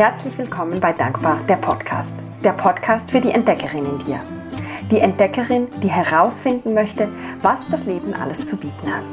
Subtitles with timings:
[0.00, 2.16] Herzlich willkommen bei Dankbar, der Podcast.
[2.42, 4.18] Der Podcast für die Entdeckerin in dir.
[4.90, 7.06] Die Entdeckerin, die herausfinden möchte,
[7.42, 9.04] was das Leben alles zu bieten hat.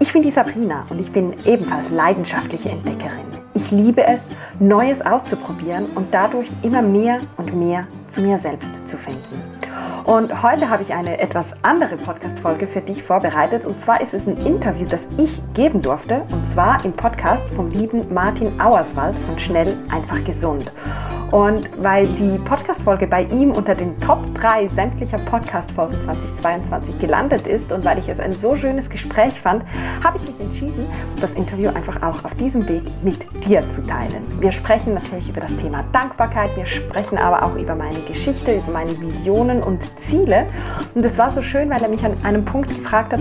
[0.00, 3.26] Ich bin die Sabrina und ich bin ebenfalls leidenschaftliche Entdeckerin.
[3.52, 8.96] Ich liebe es, Neues auszuprobieren und dadurch immer mehr und mehr zu mir selbst zu
[8.96, 9.55] finden.
[10.06, 13.66] Und heute habe ich eine etwas andere Podcast-Folge für dich vorbereitet.
[13.66, 16.22] Und zwar ist es ein Interview, das ich geben durfte.
[16.30, 20.70] Und zwar im Podcast vom lieben Martin Auerswald von Schnell, einfach gesund.
[21.32, 27.72] Und weil die Podcast-Folge bei ihm unter den Top 3 sämtlicher Podcast-Folgen 2022 gelandet ist
[27.72, 29.64] und weil ich es ein so schönes Gespräch fand,
[30.04, 30.86] habe ich mich entschieden,
[31.20, 34.24] das Interview einfach auch auf diesem Weg mit dir zu teilen.
[34.40, 38.72] Wir sprechen natürlich über das Thema Dankbarkeit, wir sprechen aber auch über meine Geschichte, über
[38.72, 40.46] meine Visionen und Ziele.
[40.94, 43.20] Und es war so schön, weil er mich an einem Punkt gefragt hat,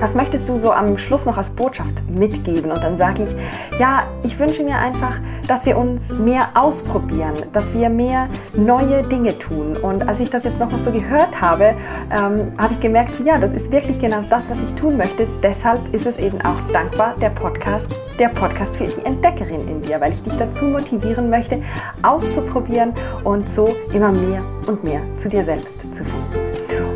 [0.00, 2.70] was möchtest du so am Schluss noch als Botschaft mitgeben?
[2.70, 7.72] Und dann sage ich, ja, ich wünsche mir einfach, dass wir uns mehr ausprobieren, dass
[7.72, 9.76] wir mehr neue Dinge tun.
[9.76, 11.74] Und als ich das jetzt nochmal so gehört habe,
[12.10, 15.26] ähm, habe ich gemerkt, ja, das ist wirklich genau das, was ich tun möchte.
[15.42, 17.86] Deshalb ist es eben auch dankbar, der Podcast,
[18.18, 21.62] der Podcast für die Entdeckerin in dir, weil ich dich dazu motivieren möchte,
[22.02, 22.92] auszuprobieren
[23.24, 26.45] und so immer mehr und mehr zu dir selbst zu finden.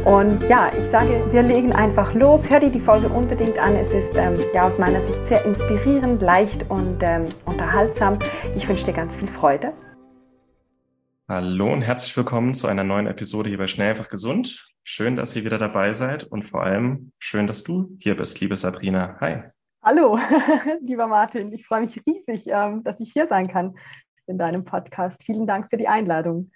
[0.05, 2.49] Und ja, ich sage, wir legen einfach los.
[2.49, 3.77] Hör dir die Folge unbedingt an.
[3.77, 8.19] Es ist ähm, ja aus meiner Sicht sehr inspirierend, leicht und ähm, unterhaltsam.
[8.57, 9.75] Ich wünsche dir ganz viel Freude.
[11.29, 14.73] Hallo und herzlich willkommen zu einer neuen Episode hier bei Schnell einfach gesund.
[14.85, 18.57] Schön, dass ihr wieder dabei seid und vor allem schön, dass du hier bist, liebe
[18.57, 19.19] Sabrina.
[19.21, 19.43] Hi.
[19.83, 20.19] Hallo,
[20.81, 21.53] lieber Martin.
[21.53, 23.75] Ich freue mich riesig, ähm, dass ich hier sein kann
[24.27, 25.23] in deinem Podcast.
[25.23, 26.51] Vielen Dank für die Einladung.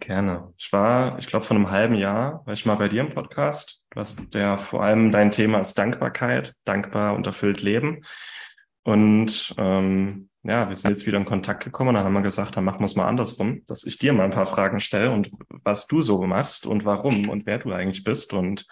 [0.00, 0.52] Gerne.
[0.58, 3.84] Ich war, ich glaube, vor einem halben Jahr war ich mal bei dir im Podcast.
[3.90, 8.02] Du hast ja vor allem dein Thema ist Dankbarkeit, dankbar und erfüllt leben.
[8.82, 12.56] Und ähm, ja, wir sind jetzt wieder in Kontakt gekommen und dann haben wir gesagt,
[12.56, 15.30] dann machen wir es mal andersrum, dass ich dir mal ein paar Fragen stelle und
[15.64, 18.34] was du so machst und warum und wer du eigentlich bist.
[18.34, 18.66] Und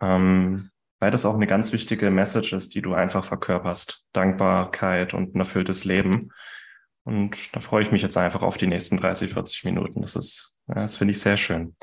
[0.00, 4.04] ähm, weil das auch eine ganz wichtige Message ist, die du einfach verkörperst.
[4.12, 6.30] Dankbarkeit und ein erfülltes Leben.
[7.08, 10.02] Und da freue ich mich jetzt einfach auf die nächsten 30, 40 Minuten.
[10.02, 11.74] Das ist, das finde ich sehr schön.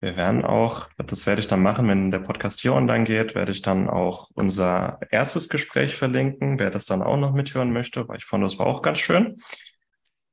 [0.00, 3.52] Wir werden auch, das werde ich dann machen, wenn der Podcast hier online geht, werde
[3.52, 8.16] ich dann auch unser erstes Gespräch verlinken, wer das dann auch noch mithören möchte, weil
[8.16, 9.36] ich fand, das war auch ganz schön.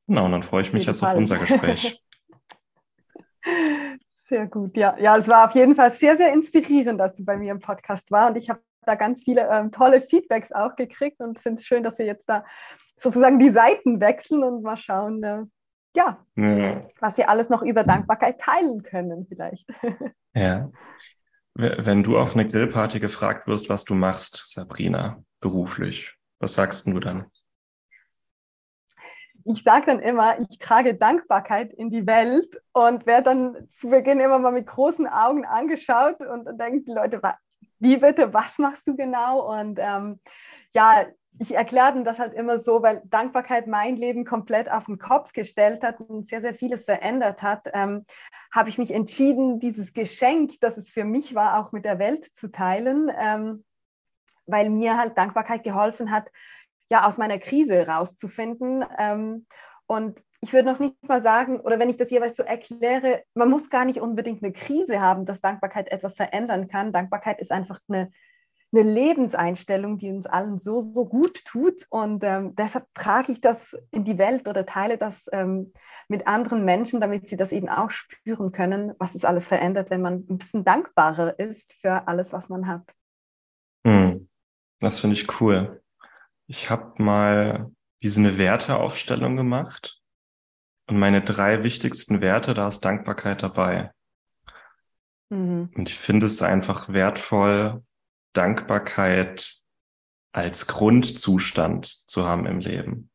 [0.08, 1.12] Genau, und dann freue ich mich jetzt Fall.
[1.12, 2.02] auf unser Gespräch.
[4.30, 4.98] Sehr gut, ja.
[5.00, 8.10] Ja, es war auf jeden Fall sehr, sehr inspirierend, dass du bei mir im Podcast
[8.10, 11.66] war und ich habe da ganz viele ähm, tolle Feedbacks auch gekriegt und finde es
[11.66, 12.46] schön, dass wir jetzt da
[13.04, 15.44] sozusagen die Seiten wechseln und mal schauen, äh,
[15.96, 19.68] ja, ja, was wir alles noch über Dankbarkeit teilen können vielleicht.
[20.36, 20.72] Ja.
[21.54, 27.00] Wenn du auf eine Grillparty gefragt wirst, was du machst, Sabrina, beruflich, was sagst du
[27.00, 27.28] dann?
[29.46, 34.22] Ich sage dann immer, ich trage Dankbarkeit in die Welt und werde dann zu Beginn
[34.22, 37.22] immer mal mit großen Augen angeschaut und denken die Leute,
[37.78, 39.54] wie bitte, was machst du genau?
[39.54, 40.20] Und ähm,
[40.72, 41.06] ja,
[41.40, 45.84] ich erkläre das halt immer so, weil Dankbarkeit mein Leben komplett auf den Kopf gestellt
[45.84, 48.06] hat und sehr, sehr vieles verändert hat, ähm,
[48.52, 52.26] habe ich mich entschieden, dieses Geschenk, das es für mich war, auch mit der Welt
[52.36, 53.64] zu teilen, ähm,
[54.46, 56.30] weil mir halt Dankbarkeit geholfen hat,
[56.90, 58.86] ja, aus meiner Krise rauszufinden.
[58.98, 59.48] Ähm,
[59.88, 63.50] und ich würde noch nicht mal sagen, oder wenn ich das jeweils so erkläre, man
[63.50, 66.92] muss gar nicht unbedingt eine Krise haben, dass Dankbarkeit etwas verändern kann.
[66.92, 68.12] Dankbarkeit ist einfach eine
[68.74, 71.86] eine Lebenseinstellung, die uns allen so, so gut tut.
[71.90, 75.74] Und ähm, deshalb trage ich das in die Welt oder teile das ähm,
[76.08, 80.02] mit anderen Menschen, damit sie das eben auch spüren können, was es alles verändert, wenn
[80.02, 82.94] man ein bisschen dankbarer ist für alles, was man hat.
[83.86, 84.28] Hm.
[84.80, 85.82] Das finde ich cool.
[86.48, 90.02] Ich habe mal wie so eine Werteaufstellung gemacht.
[90.88, 93.92] Und meine drei wichtigsten Werte, da ist Dankbarkeit dabei.
[95.30, 95.72] Mhm.
[95.74, 97.82] Und ich finde es einfach wertvoll,
[98.34, 99.56] Dankbarkeit
[100.32, 103.10] als Grundzustand zu haben im Leben.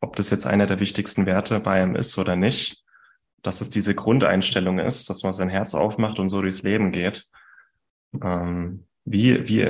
[0.00, 2.84] Ob das jetzt einer der wichtigsten Werte bei einem ist oder nicht,
[3.42, 7.26] dass es diese Grundeinstellung ist, dass man sein Herz aufmacht und so durchs Leben geht.
[8.22, 9.60] Ähm, wie, wie,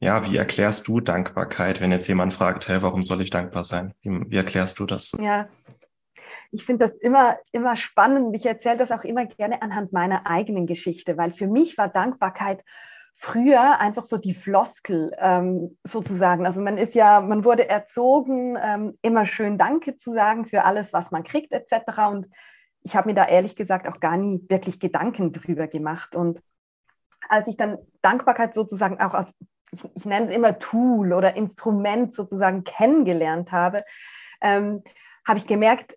[0.00, 3.94] ja, wie erklärst du Dankbarkeit, wenn jetzt jemand fragt, hey, warum soll ich dankbar sein?
[4.00, 5.12] Wie, wie erklärst du das?
[5.20, 5.48] Ja,
[6.50, 8.34] ich finde das immer, immer spannend.
[8.34, 12.64] Ich erzähle das auch immer gerne anhand meiner eigenen Geschichte, weil für mich war Dankbarkeit
[13.22, 16.46] früher einfach so die Floskel ähm, sozusagen.
[16.46, 20.94] Also man ist ja, man wurde erzogen, ähm, immer schön Danke zu sagen für alles,
[20.94, 22.08] was man kriegt etc.
[22.10, 22.28] Und
[22.82, 26.16] ich habe mir da ehrlich gesagt auch gar nie wirklich Gedanken drüber gemacht.
[26.16, 26.40] Und
[27.28, 29.30] als ich dann Dankbarkeit sozusagen auch als,
[29.70, 33.84] ich, ich nenne es immer Tool oder Instrument sozusagen kennengelernt habe,
[34.40, 34.82] ähm,
[35.28, 35.94] habe ich gemerkt,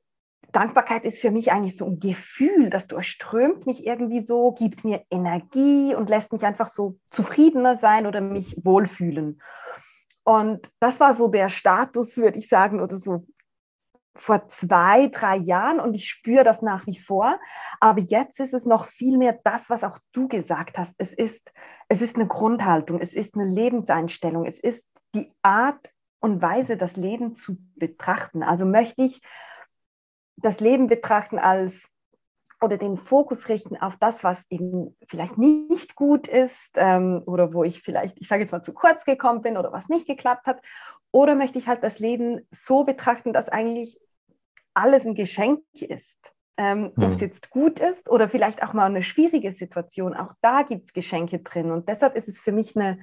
[0.53, 5.03] Dankbarkeit ist für mich eigentlich so ein Gefühl, das durchströmt mich irgendwie so, gibt mir
[5.09, 9.41] Energie und lässt mich einfach so zufriedener sein oder mich wohlfühlen.
[10.23, 13.25] Und das war so der Status, würde ich sagen, oder so
[14.15, 17.39] vor zwei, drei Jahren und ich spüre das nach wie vor.
[17.79, 20.93] Aber jetzt ist es noch viel mehr das, was auch du gesagt hast.
[20.97, 21.51] Es ist,
[21.89, 25.89] es ist eine Grundhaltung, es ist eine Lebenseinstellung, es ist die Art
[26.19, 28.43] und Weise, das Leben zu betrachten.
[28.43, 29.21] Also möchte ich
[30.43, 31.89] das Leben betrachten als
[32.61, 37.63] oder den Fokus richten auf das, was eben vielleicht nicht gut ist ähm, oder wo
[37.63, 40.61] ich vielleicht, ich sage jetzt mal, zu kurz gekommen bin oder was nicht geklappt hat.
[41.11, 43.99] Oder möchte ich halt das Leben so betrachten, dass eigentlich
[44.73, 46.31] alles ein Geschenk ist.
[46.55, 47.03] Ähm, hm.
[47.03, 50.85] Ob es jetzt gut ist oder vielleicht auch mal eine schwierige Situation, auch da gibt
[50.85, 51.71] es Geschenke drin.
[51.71, 52.99] Und deshalb ist es für mich eine,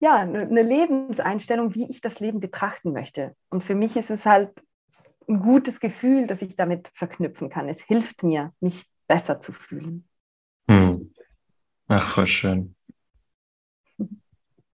[0.00, 3.34] ja, eine Lebenseinstellung, wie ich das Leben betrachten möchte.
[3.50, 4.52] Und für mich ist es halt
[5.28, 7.68] ein gutes Gefühl, das ich damit verknüpfen kann.
[7.68, 10.08] Es hilft mir, mich besser zu fühlen.
[10.68, 11.12] Hm.
[11.88, 12.74] Ach, voll schön.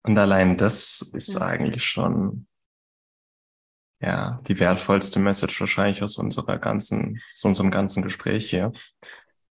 [0.02, 1.42] Und allein das ist ja.
[1.42, 2.46] eigentlich schon
[4.00, 8.72] ja die wertvollste Message wahrscheinlich aus unserer ganzen, aus unserem ganzen Gespräch hier.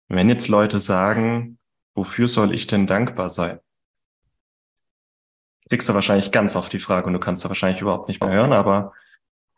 [0.07, 1.59] Wenn jetzt Leute sagen,
[1.93, 3.59] wofür soll ich denn dankbar sein?
[5.69, 8.31] Kriegst du wahrscheinlich ganz oft die Frage und du kannst da wahrscheinlich überhaupt nicht mehr
[8.31, 8.93] hören, aber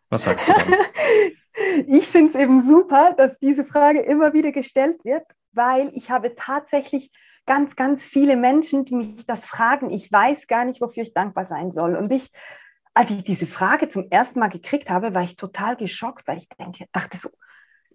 [0.10, 0.54] was sagst du
[1.88, 6.36] ich finde es eben super, dass diese Frage immer wieder gestellt wird, weil ich habe
[6.36, 7.12] tatsächlich
[7.46, 9.90] ganz, ganz viele Menschen, die mich das fragen.
[9.90, 11.96] Ich weiß gar nicht, wofür ich dankbar sein soll.
[11.96, 12.32] Und ich,
[12.94, 16.48] als ich diese Frage zum ersten Mal gekriegt habe, war ich total geschockt, weil ich
[16.50, 17.30] denke, dachte so,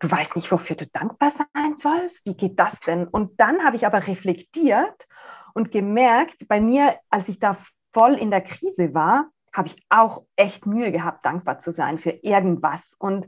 [0.01, 2.27] du weißt nicht, wofür du dankbar sein sollst?
[2.27, 3.07] Wie geht das denn?
[3.07, 5.07] Und dann habe ich aber reflektiert
[5.55, 7.57] und gemerkt, bei mir, als ich da
[7.93, 12.11] voll in der Krise war, habe ich auch echt Mühe gehabt, dankbar zu sein für
[12.11, 12.95] irgendwas.
[12.99, 13.27] Und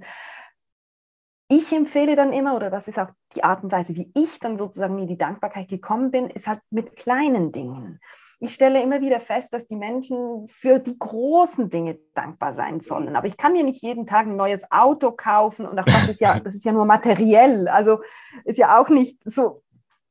[1.48, 4.56] ich empfehle dann immer, oder das ist auch die Art und Weise, wie ich dann
[4.56, 8.00] sozusagen in die Dankbarkeit gekommen bin, ist halt mit kleinen Dingen.
[8.40, 13.16] Ich stelle immer wieder fest, dass die Menschen für die großen Dinge dankbar sein sollen.
[13.16, 16.20] Aber ich kann mir nicht jeden Tag ein neues Auto kaufen und auch das ist
[16.20, 17.68] ja, das ist ja nur materiell.
[17.68, 18.00] Also
[18.44, 19.62] ist ja auch nicht so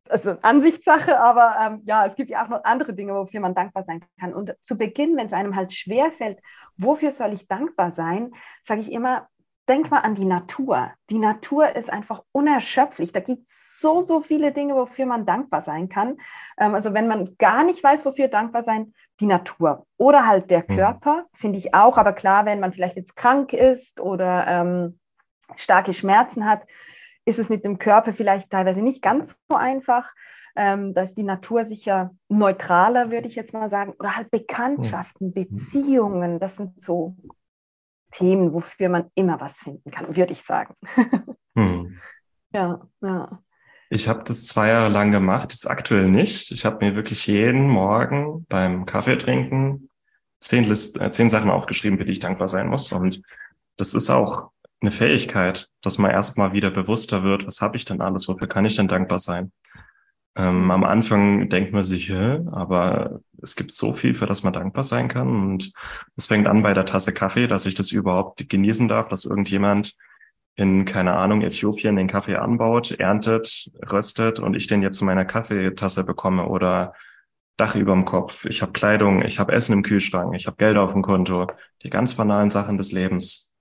[0.10, 3.84] also Ansichtssache, aber ähm, ja, es gibt ja auch noch andere Dinge, wofür man dankbar
[3.84, 4.34] sein kann.
[4.34, 6.40] Und zu Beginn, wenn es einem halt schwer fällt,
[6.78, 8.32] wofür soll ich dankbar sein,
[8.64, 9.28] sage ich immer,
[9.68, 10.92] denk mal an die Natur.
[11.10, 13.12] Die Natur ist einfach unerschöpflich.
[13.12, 16.18] Da gibt es so, so viele Dinge, wofür man dankbar sein kann.
[16.58, 20.66] Ähm, also wenn man gar nicht weiß, wofür dankbar sein, die Natur oder halt der
[20.68, 20.76] mhm.
[20.76, 21.98] Körper, finde ich auch.
[21.98, 25.00] Aber klar, wenn man vielleicht jetzt krank ist oder ähm,
[25.56, 26.64] starke Schmerzen hat,
[27.26, 30.14] ist es mit dem Körper vielleicht teilweise nicht ganz so einfach.
[30.56, 33.94] Ähm, da ist die Natur sicher neutraler, würde ich jetzt mal sagen.
[34.00, 35.34] Oder halt Bekanntschaften, mhm.
[35.34, 37.16] Beziehungen, das sind so
[38.12, 40.76] Themen, wofür man immer was finden kann, würde ich sagen.
[41.56, 42.00] Hm.
[42.54, 43.42] Ja, ja.
[43.90, 46.54] Ich habe das zwei Jahre lang gemacht, jetzt aktuell nicht.
[46.54, 49.90] Ich habe mir wirklich jeden Morgen beim Kaffee trinken
[50.46, 52.92] zehn, List, äh, zehn Sachen aufgeschrieben, für die ich dankbar sein muss.
[52.92, 53.22] Und
[53.78, 54.52] das ist auch
[54.86, 58.66] eine Fähigkeit, dass man erstmal wieder bewusster wird, was habe ich denn alles, wofür kann
[58.66, 59.52] ich denn dankbar sein?
[60.38, 62.42] Ähm, am Anfang denkt man sich, Hä?
[62.52, 65.30] aber es gibt so viel, für das man dankbar sein kann.
[65.30, 65.72] Und
[66.16, 69.96] es fängt an bei der Tasse Kaffee, dass ich das überhaupt genießen darf, dass irgendjemand
[70.56, 75.26] in, keine Ahnung, Äthiopien den Kaffee anbaut, erntet, röstet und ich den jetzt in meiner
[75.26, 76.94] Kaffeetasse bekomme oder
[77.58, 80.92] Dach überm Kopf, ich habe Kleidung, ich habe Essen im Kühlschrank, ich habe Geld auf
[80.92, 81.48] dem Konto,
[81.84, 83.56] die ganz banalen Sachen des Lebens.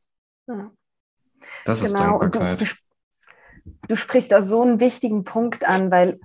[0.48, 0.72] Ja.
[1.64, 1.94] Das genau.
[1.94, 2.60] ist Dankbarkeit.
[2.60, 6.20] Du, du, du sprichst da so einen wichtigen Punkt an, weil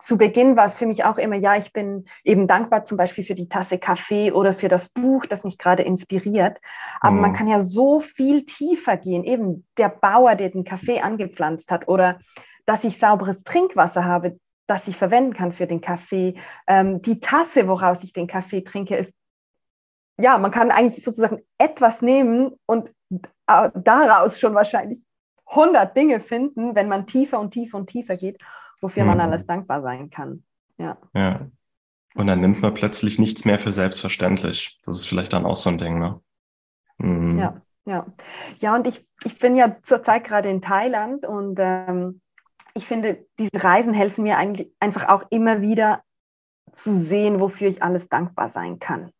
[0.00, 3.24] zu Beginn war es für mich auch immer, ja, ich bin eben dankbar zum Beispiel
[3.24, 6.58] für die Tasse Kaffee oder für das Buch, das mich gerade inspiriert.
[7.00, 7.20] Aber mhm.
[7.20, 9.24] man kann ja so viel tiefer gehen.
[9.24, 12.20] Eben der Bauer, der den Kaffee angepflanzt hat oder
[12.64, 16.34] dass ich sauberes Trinkwasser habe, das ich verwenden kann für den Kaffee.
[16.66, 19.12] Ähm, die Tasse, woraus ich den Kaffee trinke, ist,
[20.20, 22.90] ja, man kann eigentlich sozusagen etwas nehmen und
[23.46, 25.04] daraus schon wahrscheinlich
[25.46, 28.42] 100 Dinge finden, wenn man tiefer und tiefer und tiefer geht
[28.80, 29.10] wofür mhm.
[29.10, 30.44] man alles dankbar sein kann.
[30.78, 30.96] Ja.
[31.14, 31.46] ja.
[32.14, 34.78] Und dann nimmt man plötzlich nichts mehr für selbstverständlich.
[34.84, 36.20] Das ist vielleicht dann auch so ein Ding, ne?
[36.98, 37.38] Mhm.
[37.38, 38.06] Ja, ja.
[38.58, 42.20] Ja, und ich, ich bin ja zurzeit gerade in Thailand und ähm,
[42.74, 46.02] ich finde, diese Reisen helfen mir eigentlich einfach auch immer wieder
[46.72, 49.10] zu sehen, wofür ich alles dankbar sein kann.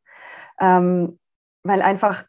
[0.60, 1.18] Ähm,
[1.62, 2.24] weil einfach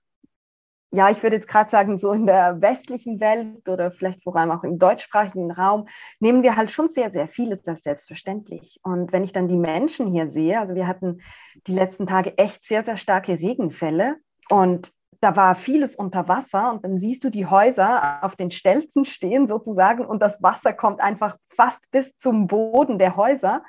[0.91, 4.51] ja, ich würde jetzt gerade sagen, so in der westlichen Welt oder vielleicht vor allem
[4.51, 5.88] auch im deutschsprachigen Raum,
[6.19, 8.79] nehmen wir halt schon sehr, sehr vieles als selbstverständlich.
[8.84, 11.22] Und wenn ich dann die Menschen hier sehe, also wir hatten
[11.67, 14.15] die letzten Tage echt sehr, sehr starke Regenfälle
[14.50, 14.91] und
[15.22, 19.48] da war vieles unter Wasser und dann siehst du die Häuser auf den Stelzen stehen
[19.48, 23.63] sozusagen und das Wasser kommt einfach fast bis zum Boden der Häuser.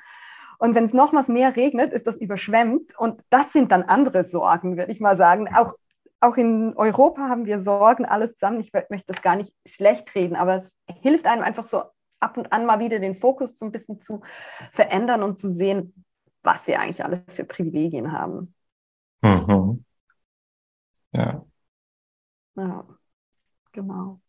[0.59, 2.97] Und wenn es nochmals mehr regnet, ist das überschwemmt.
[2.97, 5.53] Und das sind dann andere Sorgen, würde ich mal sagen.
[5.53, 5.73] Auch,
[6.21, 8.61] auch in Europa haben wir Sorgen, alles zusammen.
[8.61, 11.83] Ich möchte das gar nicht schlecht reden, aber es hilft einem einfach so
[12.19, 14.21] ab und an mal wieder den Fokus so ein bisschen zu
[14.71, 16.05] verändern und zu sehen,
[16.43, 18.53] was wir eigentlich alles für Privilegien haben.
[19.21, 19.83] Mhm.
[21.13, 21.43] Ja.
[22.55, 22.85] Ja,
[23.71, 24.21] genau.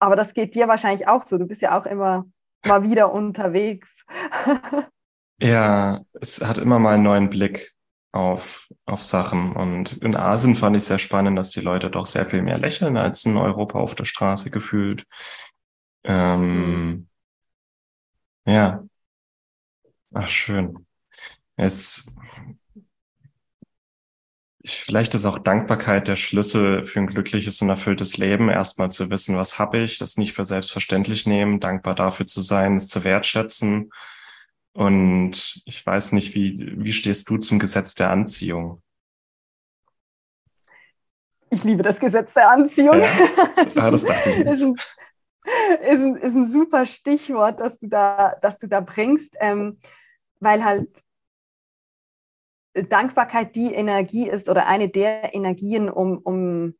[0.00, 1.38] Aber das geht dir wahrscheinlich auch so.
[1.38, 2.26] Du bist ja auch immer
[2.66, 4.04] mal wieder unterwegs.
[5.40, 7.74] ja, es hat immer mal einen neuen Blick
[8.12, 9.54] auf, auf Sachen.
[9.54, 12.96] Und in Asien fand ich sehr spannend, dass die Leute doch sehr viel mehr lächeln
[12.96, 15.04] als in Europa auf der Straße gefühlt.
[16.04, 17.08] Ähm,
[18.46, 18.82] ja.
[20.12, 20.86] Ach, schön.
[21.56, 22.16] Es,
[24.64, 28.48] vielleicht ist auch Dankbarkeit der Schlüssel für ein glückliches und erfülltes Leben.
[28.48, 32.76] Erstmal zu wissen, was habe ich, das nicht für selbstverständlich nehmen, dankbar dafür zu sein,
[32.76, 33.90] es zu wertschätzen.
[34.80, 38.82] Und ich weiß nicht, wie, wie stehst du zum Gesetz der Anziehung?
[41.50, 42.98] Ich liebe das Gesetz der Anziehung.
[42.98, 43.10] Ja,
[43.76, 44.38] ah, das dachte ich.
[44.38, 44.74] ist, ein,
[45.82, 49.78] ist, ein, ist ein super Stichwort, das du da, das du da bringst, ähm,
[50.38, 50.88] weil halt
[52.72, 56.74] Dankbarkeit die Energie ist oder eine der Energien, um, um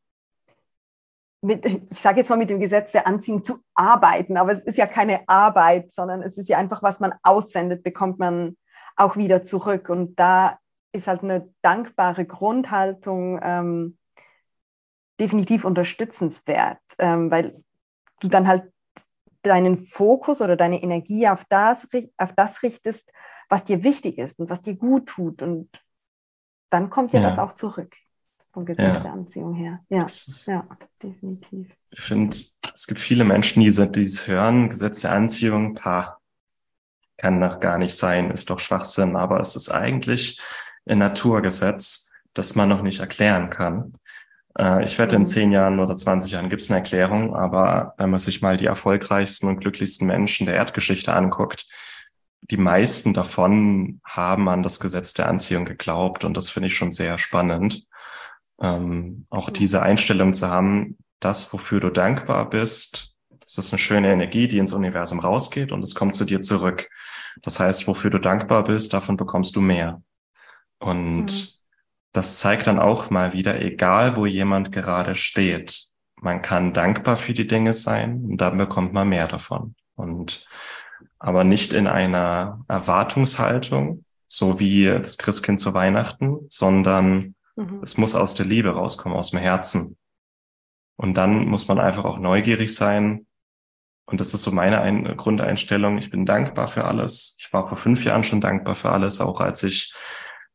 [1.42, 4.76] mit, ich sage jetzt mal mit dem Gesetz der Anziehung zu arbeiten, aber es ist
[4.76, 8.56] ja keine Arbeit, sondern es ist ja einfach, was man aussendet, bekommt man
[8.96, 9.88] auch wieder zurück.
[9.88, 10.58] Und da
[10.92, 13.98] ist halt eine dankbare Grundhaltung ähm,
[15.18, 17.62] definitiv unterstützenswert, ähm, weil
[18.20, 18.70] du dann halt
[19.42, 23.10] deinen Fokus oder deine Energie auf das, auf das richtest,
[23.48, 25.40] was dir wichtig ist und was dir gut tut.
[25.40, 25.70] Und
[26.68, 27.30] dann kommt dir ja.
[27.30, 27.96] das auch zurück
[28.52, 29.00] vom Gesetz ja.
[29.00, 29.80] der Anziehung her.
[29.88, 30.66] Ja, ist, ja
[31.02, 31.68] definitiv.
[31.90, 32.36] Ich finde,
[32.74, 36.18] es gibt viele Menschen, die dieses hören, Gesetz der Anziehung, pa,
[37.16, 40.40] kann doch gar nicht sein, ist doch Schwachsinn, aber es ist eigentlich
[40.86, 43.94] ein Naturgesetz, das man noch nicht erklären kann.
[44.58, 45.26] Äh, ich wette, in mhm.
[45.26, 48.66] zehn Jahren oder 20 Jahren gibt es eine Erklärung, aber wenn man sich mal die
[48.66, 51.66] erfolgreichsten und glücklichsten Menschen der Erdgeschichte anguckt,
[52.50, 56.90] die meisten davon haben an das Gesetz der Anziehung geglaubt und das finde ich schon
[56.90, 57.86] sehr spannend.
[58.60, 64.12] Ähm, auch diese Einstellung zu haben, das, wofür du dankbar bist, das ist eine schöne
[64.12, 66.88] Energie, die ins Universum rausgeht und es kommt zu dir zurück.
[67.42, 70.02] Das heißt, wofür du dankbar bist, davon bekommst du mehr.
[70.78, 71.48] Und mhm.
[72.12, 77.32] das zeigt dann auch mal wieder, egal wo jemand gerade steht, man kann dankbar für
[77.32, 79.74] die Dinge sein und dann bekommt man mehr davon.
[79.96, 80.46] Und
[81.18, 87.80] aber nicht in einer Erwartungshaltung, so wie das Christkind zu Weihnachten, sondern mhm.
[87.82, 89.96] es muss aus der Liebe rauskommen, aus dem Herzen.
[90.96, 93.26] Und dann muss man einfach auch neugierig sein.
[94.06, 95.96] Und das ist so meine Ein Grundeinstellung.
[95.96, 97.38] Ich bin dankbar für alles.
[97.40, 99.94] Ich war vor fünf Jahren schon dankbar für alles, auch als ich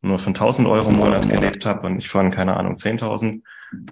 [0.01, 3.41] nur von 1000 Euro im Monat gelebt habe und nicht von, keine Ahnung, 10.000.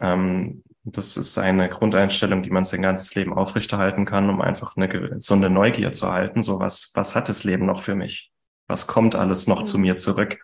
[0.01, 4.89] Ähm, das ist eine Grundeinstellung, die man sein ganzes Leben aufrechterhalten kann, um einfach eine
[4.89, 6.41] eine Neugier zu erhalten.
[6.41, 8.31] So was, was hat das Leben noch für mich?
[8.67, 9.65] Was kommt alles noch mhm.
[9.65, 10.39] zu mir zurück?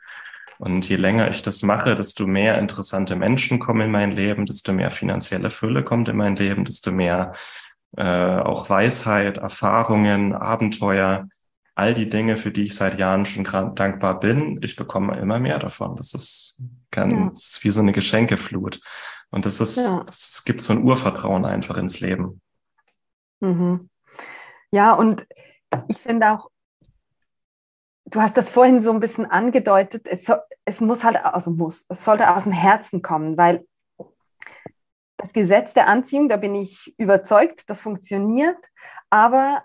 [0.59, 4.73] Und je länger ich das mache, desto mehr interessante Menschen kommen in mein Leben, desto
[4.73, 7.31] mehr finanzielle Fülle kommt in mein Leben, desto mehr
[7.95, 11.29] äh, auch Weisheit, Erfahrungen, Abenteuer,
[11.75, 14.59] all die Dinge, für die ich seit Jahren schon dankbar bin.
[14.61, 15.95] Ich bekomme immer mehr davon.
[15.95, 16.61] Das ist,
[16.91, 17.29] kann, ja.
[17.29, 18.81] das ist wie so eine Geschenkeflut.
[19.31, 20.03] Und das ist, ja.
[20.05, 22.41] das gibt so ein Urvertrauen einfach ins Leben.
[23.39, 23.89] Mhm.
[24.71, 25.25] Ja, und
[25.87, 26.49] ich finde auch,
[28.09, 30.35] du hast das vorhin so ein bisschen angedeutet, es, so,
[30.65, 33.65] es muss halt, also muss, es sollte aus dem Herzen kommen, weil
[35.17, 38.57] das Gesetz der Anziehung, da bin ich überzeugt, das funktioniert,
[39.09, 39.63] aber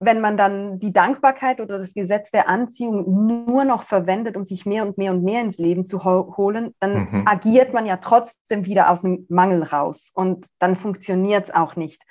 [0.00, 4.64] wenn man dann die Dankbarkeit oder das Gesetz der Anziehung nur noch verwendet, um sich
[4.64, 7.22] mehr und mehr und mehr ins Leben zu holen, dann mhm.
[7.26, 12.02] agiert man ja trotzdem wieder aus einem Mangel raus und dann funktioniert es auch nicht.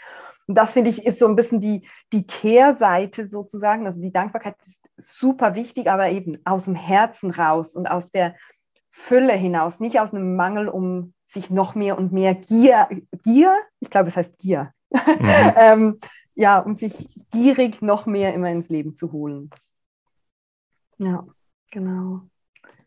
[0.48, 3.86] Und das finde ich ist so ein bisschen die, die Kehrseite sozusagen.
[3.86, 8.36] Also die Dankbarkeit ist super wichtig, aber eben aus dem Herzen raus und aus der
[8.89, 12.88] Fülle hinaus, nicht aus einem Mangel, um sich noch mehr und mehr Gier,
[13.24, 15.00] Gier, ich glaube, es heißt Gier, mhm.
[15.56, 16.00] ähm,
[16.36, 16.94] ja, um sich
[17.32, 19.50] gierig noch mehr immer ins Leben zu holen.
[20.98, 21.25] Ja,
[21.72, 22.22] genau.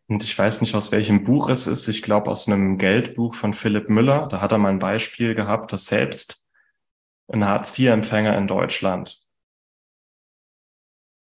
[0.09, 1.87] Und ich weiß nicht, aus welchem Buch es ist.
[1.87, 4.27] Ich glaube, aus einem Geldbuch von Philipp Müller.
[4.27, 6.45] Da hat er mal ein Beispiel gehabt, dass selbst
[7.29, 9.20] ein Hartz-IV-Empfänger in Deutschland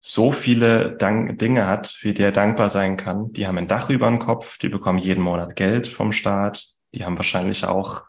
[0.09, 3.33] so viele Dank Dinge hat, für die er dankbar sein kann.
[3.33, 7.05] Die haben ein Dach über dem Kopf, die bekommen jeden Monat Geld vom Staat, Die
[7.05, 8.05] haben wahrscheinlich auch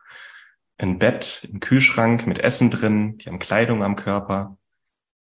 [0.78, 4.60] ein Bett, einen Kühlschrank mit Essen drin, die haben Kleidung am Körper.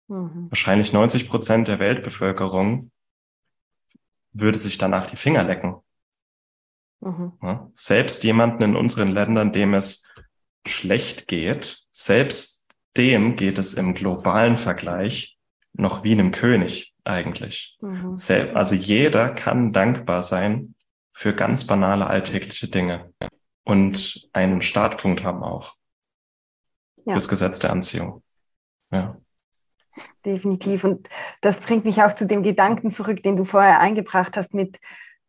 [0.07, 0.51] Mhm.
[0.51, 2.91] Wahrscheinlich 90 Prozent der Weltbevölkerung
[4.31, 5.77] würde sich danach die Finger lecken.
[6.99, 7.33] Mhm.
[7.41, 10.13] Ja, selbst jemanden in unseren Ländern, dem es
[10.67, 15.39] schlecht geht, selbst dem geht es im globalen Vergleich
[15.73, 17.77] noch wie einem König eigentlich.
[17.81, 18.15] Mhm.
[18.53, 20.75] Also jeder kann dankbar sein
[21.11, 23.11] für ganz banale alltägliche Dinge
[23.63, 25.73] und einen Startpunkt haben auch.
[27.05, 27.13] Ja.
[27.13, 28.21] Das Gesetz der Anziehung.
[28.91, 29.17] Ja.
[30.25, 30.83] Definitiv.
[30.83, 31.09] Und
[31.41, 34.79] das bringt mich auch zu dem Gedanken zurück, den du vorher eingebracht hast mit,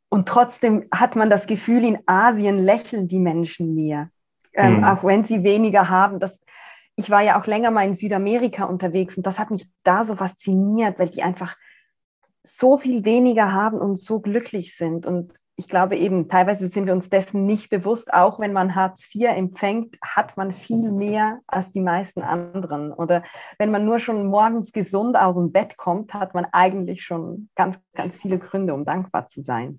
[0.08, 4.10] und trotzdem hat man das Gefühl, in Asien lächeln die Menschen mehr,
[4.52, 4.84] ähm, mhm.
[4.84, 6.20] auch wenn sie weniger haben.
[6.20, 6.38] Das,
[6.96, 10.16] ich war ja auch länger mal in Südamerika unterwegs und das hat mich da so
[10.16, 11.56] fasziniert, weil die einfach
[12.44, 15.06] so viel weniger haben und so glücklich sind.
[15.06, 19.08] Und ich glaube eben, teilweise sind wir uns dessen nicht bewusst, auch wenn man Hartz
[19.14, 22.92] IV empfängt, hat man viel mehr als die meisten anderen.
[22.92, 23.22] Oder
[23.58, 27.78] wenn man nur schon morgens gesund aus dem Bett kommt, hat man eigentlich schon ganz,
[27.94, 29.76] ganz viele Gründe, um dankbar zu sein.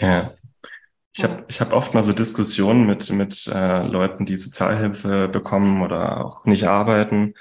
[0.00, 0.30] Ja.
[1.14, 5.82] Ich habe ich hab oft mal so Diskussionen mit, mit äh, Leuten, die Sozialhilfe bekommen
[5.82, 7.34] oder auch nicht arbeiten,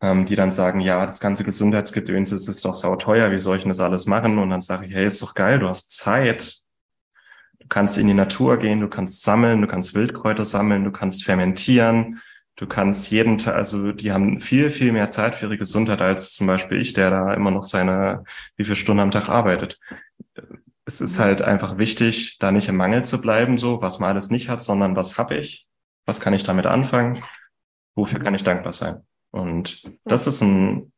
[0.00, 3.56] ähm, die dann sagen, ja, das ganze Gesundheitsgedöns ist, ist doch sau teuer, wie soll
[3.56, 4.38] ich denn das alles machen?
[4.38, 6.60] Und dann sage ich, hey, ist doch geil, du hast Zeit.
[7.58, 11.24] Du kannst in die Natur gehen, du kannst sammeln, du kannst Wildkräuter sammeln, du kannst
[11.24, 12.20] fermentieren,
[12.56, 16.34] du kannst jeden Tag, also die haben viel, viel mehr Zeit für ihre Gesundheit als
[16.34, 18.24] zum Beispiel ich, der da immer noch seine,
[18.56, 19.78] wie viele Stunden am Tag arbeitet.
[20.90, 24.30] Es ist halt einfach wichtig, da nicht im Mangel zu bleiben, so, was man alles
[24.30, 25.68] nicht hat, sondern was habe ich?
[26.04, 27.22] Was kann ich damit anfangen?
[27.94, 29.06] Wofür kann ich dankbar sein?
[29.30, 30.92] Und das ist ein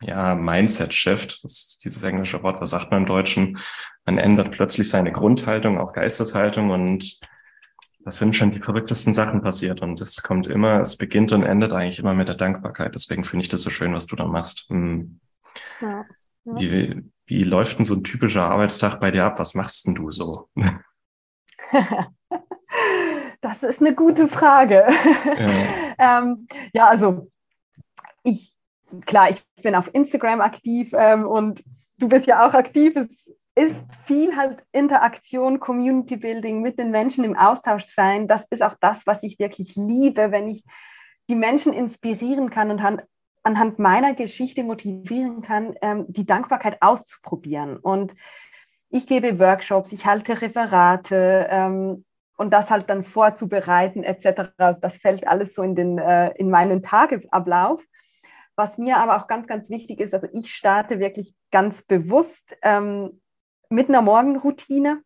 [0.00, 3.58] ja, Mindset-Shift, das ist dieses englische Wort, was sagt man im Deutschen?
[4.06, 7.20] Man ändert plötzlich seine Grundhaltung auf Geisteshaltung und
[8.06, 11.74] das sind schon die verrücktesten Sachen passiert und es kommt immer, es beginnt und endet
[11.74, 12.94] eigentlich immer mit der Dankbarkeit.
[12.94, 14.70] Deswegen finde ich das so schön, was du da machst.
[14.70, 15.20] Hm.
[15.82, 16.06] Ja,
[16.44, 16.58] ja.
[16.58, 19.38] Wie, wie läuft denn so ein typischer Arbeitstag bei dir ab?
[19.38, 20.48] Was machst denn du so?
[23.42, 24.86] das ist eine gute Frage.
[25.38, 25.66] Ja,
[26.20, 27.30] ähm, ja also
[28.22, 28.56] ich,
[29.04, 31.62] klar, ich bin auf Instagram aktiv ähm, und
[31.98, 32.96] du bist ja auch aktiv.
[32.96, 33.08] Es
[33.54, 38.26] ist viel halt Interaktion, Community Building, mit den Menschen im Austausch sein.
[38.26, 40.64] Das ist auch das, was ich wirklich liebe, wenn ich
[41.28, 42.82] die Menschen inspirieren kann und
[43.48, 47.78] anhand meiner Geschichte motivieren kann, ähm, die Dankbarkeit auszuprobieren.
[47.78, 48.14] Und
[48.90, 52.04] ich gebe Workshops, ich halte Referate ähm,
[52.36, 54.52] und das halt dann vorzubereiten etc.
[54.58, 57.82] Also das fällt alles so in, den, äh, in meinen Tagesablauf.
[58.54, 63.22] Was mir aber auch ganz, ganz wichtig ist, also ich starte wirklich ganz bewusst ähm,
[63.70, 65.00] mit einer Morgenroutine,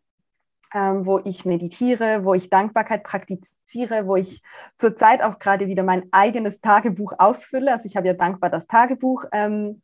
[0.75, 4.43] ähm, wo ich meditiere, wo ich Dankbarkeit praktiziere, wo ich
[4.77, 7.73] zurzeit auch gerade wieder mein eigenes Tagebuch ausfülle.
[7.73, 9.83] Also ich habe ja dankbar das Tagebuch ähm,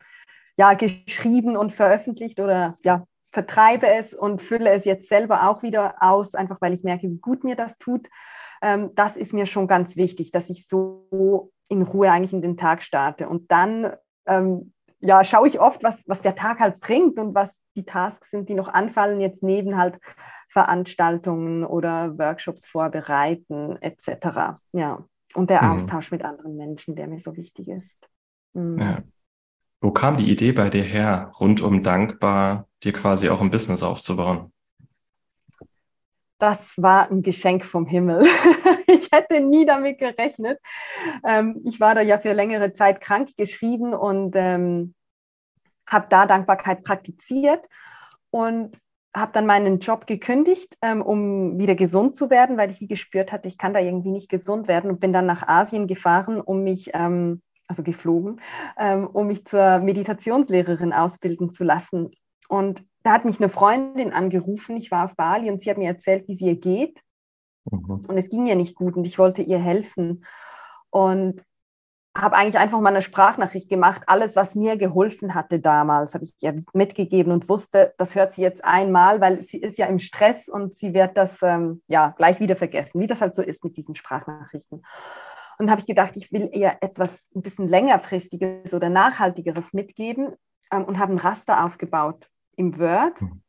[0.57, 5.97] ja, geschrieben und veröffentlicht oder ja, vertreibe es und fülle es jetzt selber auch wieder
[6.01, 8.09] aus, einfach weil ich merke, wie gut mir das tut.
[8.63, 12.57] Ähm, das ist mir schon ganz wichtig, dass ich so in Ruhe eigentlich in den
[12.57, 13.29] Tag starte.
[13.29, 13.93] Und dann
[14.27, 18.31] ähm, ja, schaue ich oft, was, was der Tag halt bringt und was die Tasks
[18.31, 19.99] sind, die noch anfallen, jetzt neben halt
[20.49, 24.59] Veranstaltungen oder Workshops vorbereiten etc.
[24.73, 25.71] Ja, und der mhm.
[25.73, 28.09] Austausch mit anderen Menschen, der mir so wichtig ist.
[28.55, 28.79] Mhm.
[28.79, 29.03] Ja.
[29.81, 33.85] Wo kam die Idee bei dir her, rund um Dankbar dir quasi auch ein Business
[33.85, 34.53] aufzubauen?
[36.39, 38.23] Das war ein Geschenk vom Himmel.
[38.87, 40.61] ich hätte nie damit gerechnet.
[41.25, 44.95] Ähm, ich war da ja für längere Zeit krank geschrieben und ähm,
[45.87, 47.69] habe da Dankbarkeit praktiziert
[48.31, 48.79] und
[49.15, 53.33] habe dann meinen Job gekündigt, ähm, um wieder gesund zu werden, weil ich wie gespürt
[53.33, 56.63] hatte, ich kann da irgendwie nicht gesund werden und bin dann nach Asien gefahren, um
[56.63, 58.41] mich, ähm, also geflogen,
[58.79, 62.13] ähm, um mich zur Meditationslehrerin ausbilden zu lassen.
[62.49, 65.89] Und da hat mich eine Freundin angerufen, ich war auf Bali und sie hat mir
[65.89, 67.01] erzählt, wie es ihr geht.
[67.65, 68.05] Mhm.
[68.07, 70.27] Und es ging ihr nicht gut und ich wollte ihr helfen.
[70.91, 71.43] Und
[72.15, 74.03] habe eigentlich einfach mal eine Sprachnachricht gemacht.
[74.09, 78.43] Alles, was mir geholfen hatte damals, habe ich ihr mitgegeben und wusste, das hört sie
[78.43, 82.41] jetzt einmal, weil sie ist ja im Stress und sie wird das ähm, ja gleich
[82.41, 84.85] wieder vergessen, wie das halt so ist mit diesen Sprachnachrichten.
[85.59, 90.35] Und habe ich gedacht, ich will eher etwas ein bisschen längerfristiges oder nachhaltigeres mitgeben
[90.71, 93.21] ähm, und habe ein Raster aufgebaut im Word.
[93.21, 93.43] Mhm.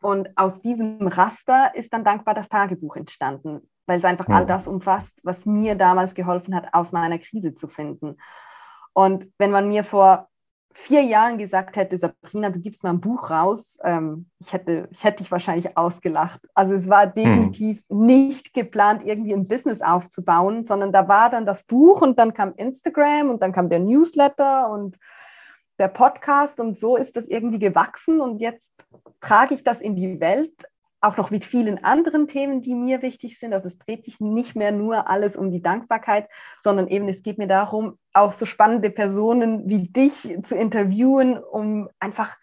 [0.00, 4.66] Und aus diesem Raster ist dann dankbar das Tagebuch entstanden, weil es einfach all das
[4.66, 8.16] umfasst, was mir damals geholfen hat, aus meiner Krise zu finden.
[8.94, 10.28] Und wenn man mir vor
[10.74, 15.04] vier Jahren gesagt hätte, Sabrina, du gibst mal ein Buch raus, ähm, ich, hätte, ich
[15.04, 16.40] hätte dich wahrscheinlich ausgelacht.
[16.54, 18.06] Also es war definitiv hm.
[18.06, 22.54] nicht geplant, irgendwie ein Business aufzubauen, sondern da war dann das Buch und dann kam
[22.56, 24.96] Instagram und dann kam der Newsletter und
[25.82, 28.70] der Podcast und so ist das irgendwie gewachsen und jetzt
[29.20, 30.54] trage ich das in die Welt,
[31.00, 33.52] auch noch mit vielen anderen Themen, die mir wichtig sind.
[33.52, 36.28] Also es dreht sich nicht mehr nur alles um die Dankbarkeit,
[36.60, 41.88] sondern eben es geht mir darum, auch so spannende Personen wie dich zu interviewen, um
[41.98, 42.36] einfach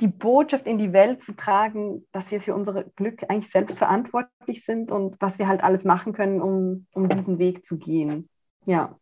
[0.00, 4.64] die Botschaft in die Welt zu tragen, dass wir für unser Glück eigentlich selbst verantwortlich
[4.64, 8.28] sind und was wir halt alles machen können, um, um diesen Weg zu gehen.
[8.66, 8.98] Ja.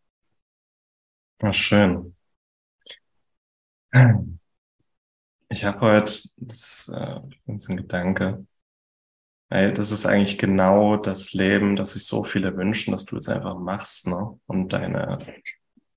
[1.40, 2.17] Ja, schön.
[5.50, 8.46] Ich habe heute, das äh, ein Gedanke,
[9.50, 13.30] Ey, das ist eigentlich genau das Leben, das sich so viele wünschen, dass du es
[13.30, 14.38] einfach machst, ne?
[14.46, 15.20] Und deine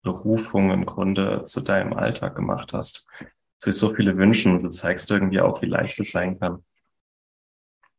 [0.04, 3.10] Berufung im Grunde zu deinem Alltag gemacht hast.
[3.58, 6.64] Sich so viele wünschen und du zeigst irgendwie auch, wie leicht es sein kann.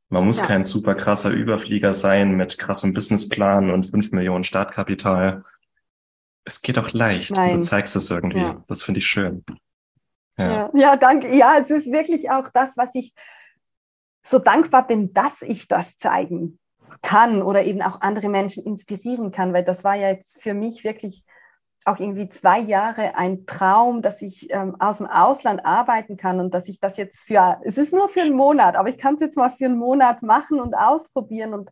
[0.08, 0.46] Man muss ja.
[0.46, 5.44] kein super krasser Überflieger sein mit krassem Businessplan und fünf Millionen Startkapital.
[6.44, 7.32] Es geht auch leicht.
[7.32, 7.56] Nein.
[7.56, 8.38] Du zeigst es irgendwie.
[8.38, 8.64] Ja.
[8.68, 9.44] Das finde ich schön.
[10.36, 10.70] Ja.
[10.74, 10.96] ja.
[10.96, 11.34] Danke.
[11.34, 13.14] Ja, es ist wirklich auch das, was ich
[14.24, 16.58] so dankbar bin, dass ich das zeigen
[17.00, 20.84] kann oder eben auch andere Menschen inspirieren kann, weil das war ja jetzt für mich
[20.84, 21.24] wirklich
[21.84, 26.54] auch irgendwie zwei Jahre ein Traum, dass ich ähm, aus dem Ausland arbeiten kann und
[26.54, 29.20] dass ich das jetzt für, es ist nur für einen Monat, aber ich kann es
[29.20, 31.70] jetzt mal für einen Monat machen und ausprobieren und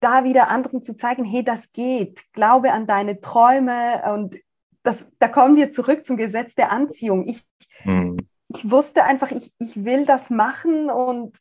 [0.00, 4.36] da wieder anderen zu zeigen, hey, das geht, glaube an deine Träume und
[4.84, 7.26] das, da kommen wir zurück zum Gesetz der Anziehung.
[7.26, 7.44] Ich,
[7.82, 8.18] hm.
[8.48, 11.36] ich wusste einfach, ich, ich will das machen und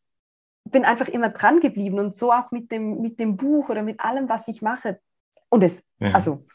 [0.72, 4.00] bin einfach immer dran geblieben und so auch mit dem, mit dem Buch oder mit
[4.00, 5.00] allem, was ich mache.
[5.50, 6.14] Und es, ja.
[6.14, 6.46] also,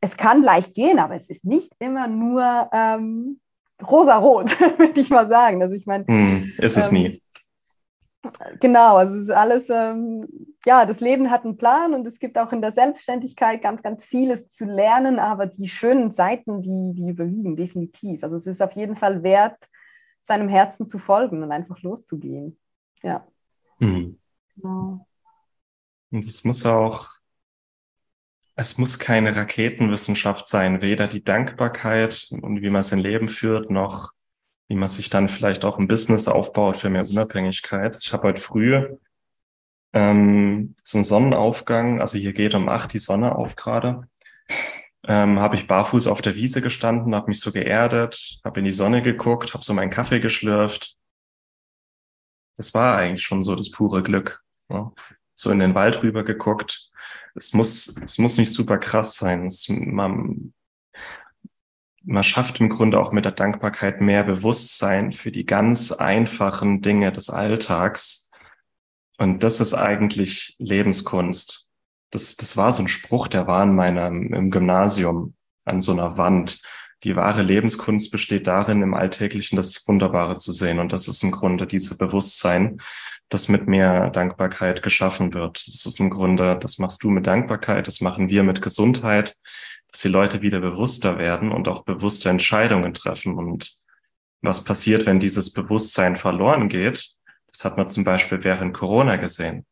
[0.00, 3.40] es kann leicht gehen, aber es ist nicht immer nur ähm,
[3.82, 5.62] rosa-rot, würde ich mal sagen.
[5.62, 6.06] Also ich meine.
[6.06, 7.22] Hm, ist es ähm, nie.
[8.60, 10.26] Genau, also es ist alles, ähm,
[10.64, 14.04] ja, das Leben hat einen Plan und es gibt auch in der Selbstständigkeit ganz, ganz
[14.04, 18.22] vieles zu lernen, aber die schönen Seiten, die, die überwiegen definitiv.
[18.22, 19.56] Also es ist auf jeden Fall wert,
[20.26, 22.58] seinem Herzen zu folgen und einfach loszugehen.
[23.02, 23.26] Ja.
[23.78, 24.18] Mhm.
[24.56, 25.06] Genau.
[26.10, 27.10] Und es muss auch,
[28.54, 34.12] es muss keine Raketenwissenschaft sein, weder die Dankbarkeit und wie man sein Leben führt, noch
[34.68, 37.98] wie man sich dann vielleicht auch ein Business aufbaut für mehr Unabhängigkeit.
[38.00, 38.96] Ich habe heute früh
[39.92, 44.08] ähm, zum Sonnenaufgang, also hier geht um acht die Sonne auf gerade,
[45.04, 48.72] ähm, habe ich barfuß auf der Wiese gestanden, habe mich so geerdet, habe in die
[48.72, 50.96] Sonne geguckt, habe so meinen Kaffee geschlürft
[52.56, 54.42] das war eigentlich schon so das pure Glück.
[54.68, 54.92] Ja.
[55.34, 56.90] So in den Wald rüber geguckt.
[57.34, 59.46] Es muss, es muss nicht super krass sein.
[59.46, 60.54] Es, man,
[62.06, 67.10] man schafft im Grunde auch mit der Dankbarkeit mehr Bewusstsein für die ganz einfachen Dinge
[67.10, 68.30] des Alltags.
[69.18, 71.68] Und das ist eigentlich Lebenskunst.
[72.10, 76.16] Das, das war so ein Spruch, der war in meinem, im Gymnasium an so einer
[76.16, 76.60] Wand
[77.04, 80.78] die wahre Lebenskunst besteht darin, im Alltäglichen das Wunderbare zu sehen.
[80.78, 82.80] Und das ist im Grunde dieses Bewusstsein,
[83.28, 85.62] das mit mehr Dankbarkeit geschaffen wird.
[85.66, 89.36] Das ist im Grunde, das machst du mit Dankbarkeit, das machen wir mit Gesundheit,
[89.96, 93.38] dass die Leute wieder bewusster werden und auch bewusste Entscheidungen treffen.
[93.38, 93.80] Und
[94.42, 97.12] was passiert, wenn dieses Bewusstsein verloren geht?
[97.50, 99.64] Das hat man zum Beispiel während Corona gesehen.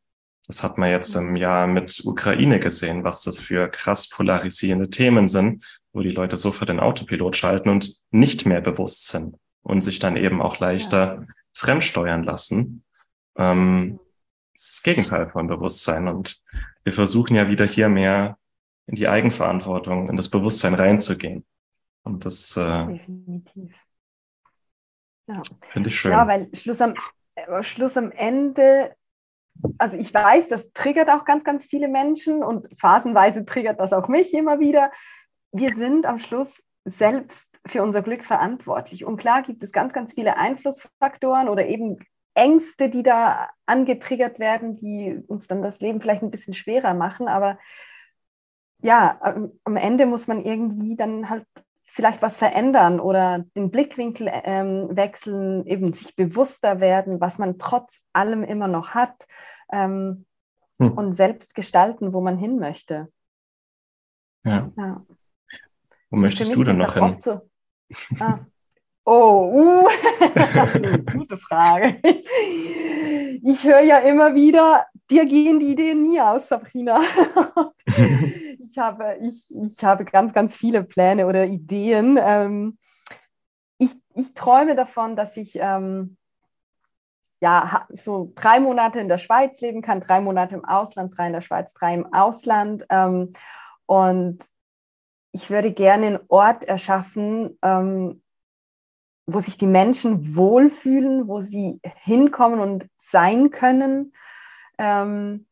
[0.46, 5.28] Das hat man jetzt im Jahr mit Ukraine gesehen, was das für krass polarisierende Themen
[5.28, 9.98] sind, wo die Leute sofort den Autopilot schalten und nicht mehr bewusst sind und sich
[9.98, 11.26] dann eben auch leichter ja.
[11.52, 12.82] fremdsteuern lassen.
[13.36, 14.00] Ähm,
[14.54, 16.08] das ist das Gegenteil von Bewusstsein.
[16.08, 16.40] Und
[16.82, 18.38] wir versuchen ja wieder hier mehr
[18.86, 21.44] in die Eigenverantwortung, in das Bewusstsein reinzugehen.
[22.02, 23.74] Und das äh, Definitiv.
[25.26, 25.40] Ja.
[25.70, 26.12] finde ich schön.
[26.12, 26.94] Ja, weil Schluss am,
[27.34, 28.94] äh, Schluss am Ende
[29.78, 34.08] also ich weiß, das triggert auch ganz, ganz viele Menschen und phasenweise triggert das auch
[34.08, 34.90] mich immer wieder.
[35.52, 39.04] Wir sind am Schluss selbst für unser Glück verantwortlich.
[39.04, 41.98] Und klar gibt es ganz, ganz viele Einflussfaktoren oder eben
[42.34, 47.28] Ängste, die da angetriggert werden, die uns dann das Leben vielleicht ein bisschen schwerer machen.
[47.28, 47.58] Aber
[48.84, 49.18] ja,
[49.64, 51.46] am Ende muss man irgendwie dann halt
[51.86, 58.02] vielleicht was verändern oder den Blickwinkel ähm, wechseln, eben sich bewusster werden, was man trotz
[58.12, 59.26] allem immer noch hat
[59.72, 60.26] ähm,
[60.78, 60.92] hm.
[60.92, 63.08] und selbst gestalten, wo man hin möchte.
[64.44, 64.70] Ja.
[64.76, 65.02] ja.
[66.10, 67.16] Wo möchtest du denn noch hin?
[67.20, 67.48] So,
[68.20, 68.40] ah,
[69.06, 69.88] oh, uh,
[70.34, 72.00] das ist eine gute Frage.
[73.42, 77.00] Ich höre ja immer wieder, dir gehen die Ideen nie aus, Sabrina.
[77.86, 82.18] ich, habe, ich, ich habe ganz, ganz viele Pläne oder Ideen.
[82.20, 82.78] Ähm,
[83.78, 86.16] ich, ich träume davon, dass ich ähm,
[87.40, 91.34] ja, so drei Monate in der Schweiz leben kann, drei Monate im Ausland, drei in
[91.34, 92.86] der Schweiz, drei im Ausland.
[92.88, 93.32] Ähm,
[93.86, 94.38] und
[95.32, 98.22] ich würde gerne einen Ort erschaffen, ähm,
[99.26, 104.12] wo sich die Menschen wohlfühlen, wo sie hinkommen und sein können
[104.78, 105.46] ähm,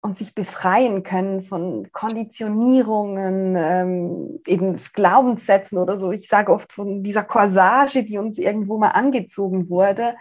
[0.00, 6.12] und sich befreien können von Konditionierungen, ähm, eben Glaubenssätzen oder so.
[6.12, 10.14] Ich sage oft von dieser Corsage, die uns irgendwo mal angezogen wurde.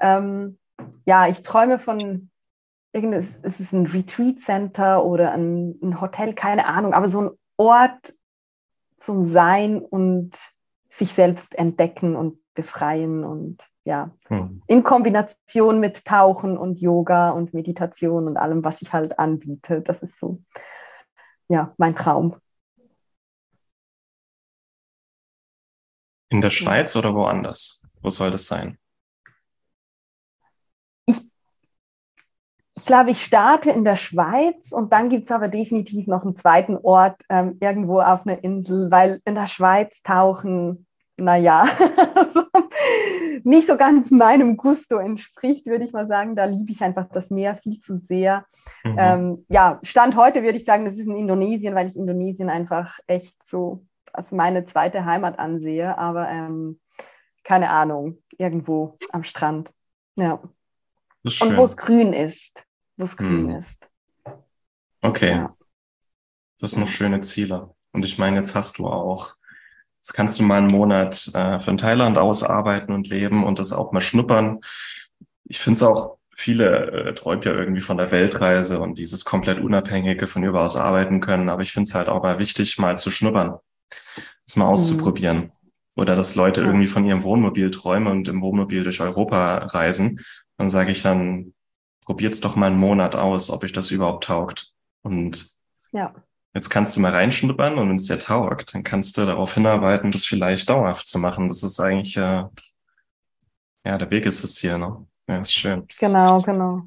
[0.00, 0.58] Ähm,
[1.04, 2.30] ja, ich träume von
[2.92, 8.14] es ist ein Retreat Center oder ein, ein Hotel, keine Ahnung, aber so ein Ort
[8.96, 10.38] zum Sein und
[10.88, 14.62] sich selbst entdecken und befreien und ja, hm.
[14.66, 19.80] in Kombination mit Tauchen und Yoga und Meditation und allem, was ich halt anbiete.
[19.80, 20.42] Das ist so,
[21.48, 22.36] ja, mein Traum.
[26.28, 27.00] In der Schweiz ja.
[27.00, 27.82] oder woanders?
[28.02, 28.76] Wo soll das sein?
[32.78, 36.36] ich glaube, ich starte in der Schweiz und dann gibt es aber definitiv noch einen
[36.36, 40.85] zweiten Ort ähm, irgendwo auf einer Insel, weil in der Schweiz tauchen,
[41.16, 41.64] naja,
[43.44, 46.36] nicht so ganz meinem Gusto entspricht, würde ich mal sagen.
[46.36, 48.44] Da liebe ich einfach das Meer viel zu sehr.
[48.84, 48.96] Mhm.
[48.98, 52.98] Ähm, ja, Stand heute würde ich sagen, das ist in Indonesien, weil ich Indonesien einfach
[53.06, 55.96] echt so als meine zweite Heimat ansehe.
[55.98, 56.80] Aber ähm,
[57.44, 59.70] keine Ahnung, irgendwo am Strand.
[60.16, 60.40] Ja.
[61.22, 63.58] Und wo es grün ist wo es grün hm.
[63.58, 63.88] ist.
[65.02, 65.30] Okay.
[65.30, 65.56] Ja.
[66.58, 67.74] Das sind schöne Ziele.
[67.92, 69.34] Und ich meine, jetzt hast du auch,
[70.06, 73.72] jetzt kannst du mal einen Monat äh, von Thailand aus arbeiten und leben und das
[73.72, 74.60] auch mal schnuppern.
[75.42, 79.58] Ich finde es auch, viele äh, träumen ja irgendwie von der Weltreise und dieses komplett
[79.58, 81.48] Unabhängige von überaus arbeiten können.
[81.48, 83.56] Aber ich finde es halt auch mal wichtig, mal zu schnuppern,
[84.46, 85.36] das mal auszuprobieren.
[85.38, 85.50] Mhm.
[85.96, 86.68] Oder dass Leute ja.
[86.68, 90.20] irgendwie von ihrem Wohnmobil träumen und im Wohnmobil durch Europa reisen.
[90.56, 91.52] Dann sage ich dann,
[92.04, 94.72] probiert's doch mal einen Monat aus, ob ich das überhaupt taugt.
[95.02, 95.48] Und
[95.90, 96.14] ja.
[96.56, 100.10] Jetzt kannst du mal reinschnuppern und wenn es dir taugt, dann kannst du darauf hinarbeiten,
[100.10, 101.48] das vielleicht dauerhaft zu machen.
[101.48, 102.44] Das ist eigentlich, äh,
[103.84, 105.06] ja, der Weg ist es hier, ne?
[105.28, 105.86] Ja, ist schön.
[106.00, 106.82] Genau, genau.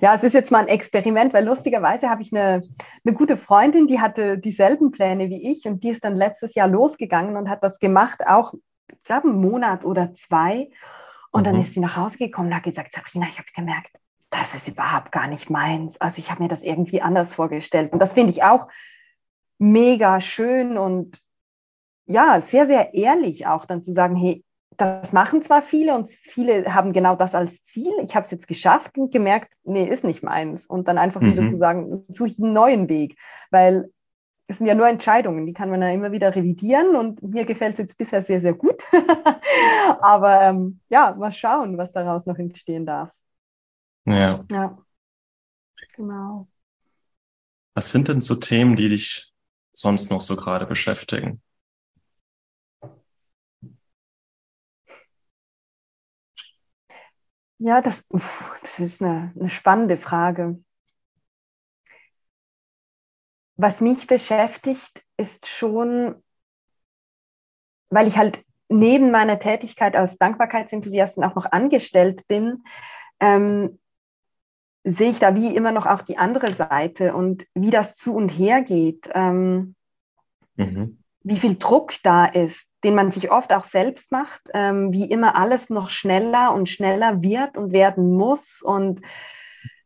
[0.00, 2.60] Ja, es ist jetzt mal ein Experiment, weil lustigerweise habe ich eine,
[3.04, 6.66] eine gute Freundin, die hatte dieselben Pläne wie ich und die ist dann letztes Jahr
[6.66, 8.54] losgegangen und hat das gemacht, auch,
[8.90, 10.68] ich glaube, einen Monat oder zwei.
[11.30, 11.44] Und mhm.
[11.44, 13.92] dann ist sie nach Hause gekommen und hat gesagt, Sabrina, ich habe gemerkt,
[14.30, 16.00] das ist überhaupt gar nicht meins.
[16.00, 17.92] Also ich habe mir das irgendwie anders vorgestellt.
[17.92, 18.66] Und das finde ich auch
[19.58, 21.20] mega schön und
[22.06, 24.44] ja, sehr, sehr ehrlich auch dann zu sagen, hey,
[24.76, 27.92] das machen zwar viele und viele haben genau das als Ziel.
[28.02, 30.66] Ich habe es jetzt geschafft und gemerkt, nee, ist nicht meins.
[30.66, 31.32] Und dann einfach mhm.
[31.32, 33.18] wieder zu sagen, suche ich einen neuen Weg,
[33.50, 33.90] weil
[34.48, 37.72] es sind ja nur Entscheidungen, die kann man ja immer wieder revidieren und mir gefällt
[37.74, 38.80] es jetzt bisher sehr, sehr gut.
[40.00, 43.12] Aber ähm, ja, mal schauen, was daraus noch entstehen darf.
[44.04, 44.44] Ja.
[44.50, 44.78] Ja.
[45.96, 46.46] Genau.
[47.74, 49.32] Was sind denn so Themen, die dich
[49.76, 51.42] sonst noch so gerade beschäftigen?
[57.58, 58.06] Ja, das,
[58.62, 60.58] das ist eine, eine spannende Frage.
[63.56, 66.22] Was mich beschäftigt, ist schon,
[67.88, 72.64] weil ich halt neben meiner Tätigkeit als Dankbarkeitsenthusiastin auch noch angestellt bin,
[73.20, 73.78] ähm,
[74.86, 78.28] sehe ich da wie immer noch auch die andere Seite und wie das zu und
[78.28, 79.74] her geht, ähm,
[80.54, 81.02] mhm.
[81.24, 85.34] wie viel Druck da ist, den man sich oft auch selbst macht, ähm, wie immer
[85.34, 88.62] alles noch schneller und schneller wird und werden muss.
[88.62, 89.00] Und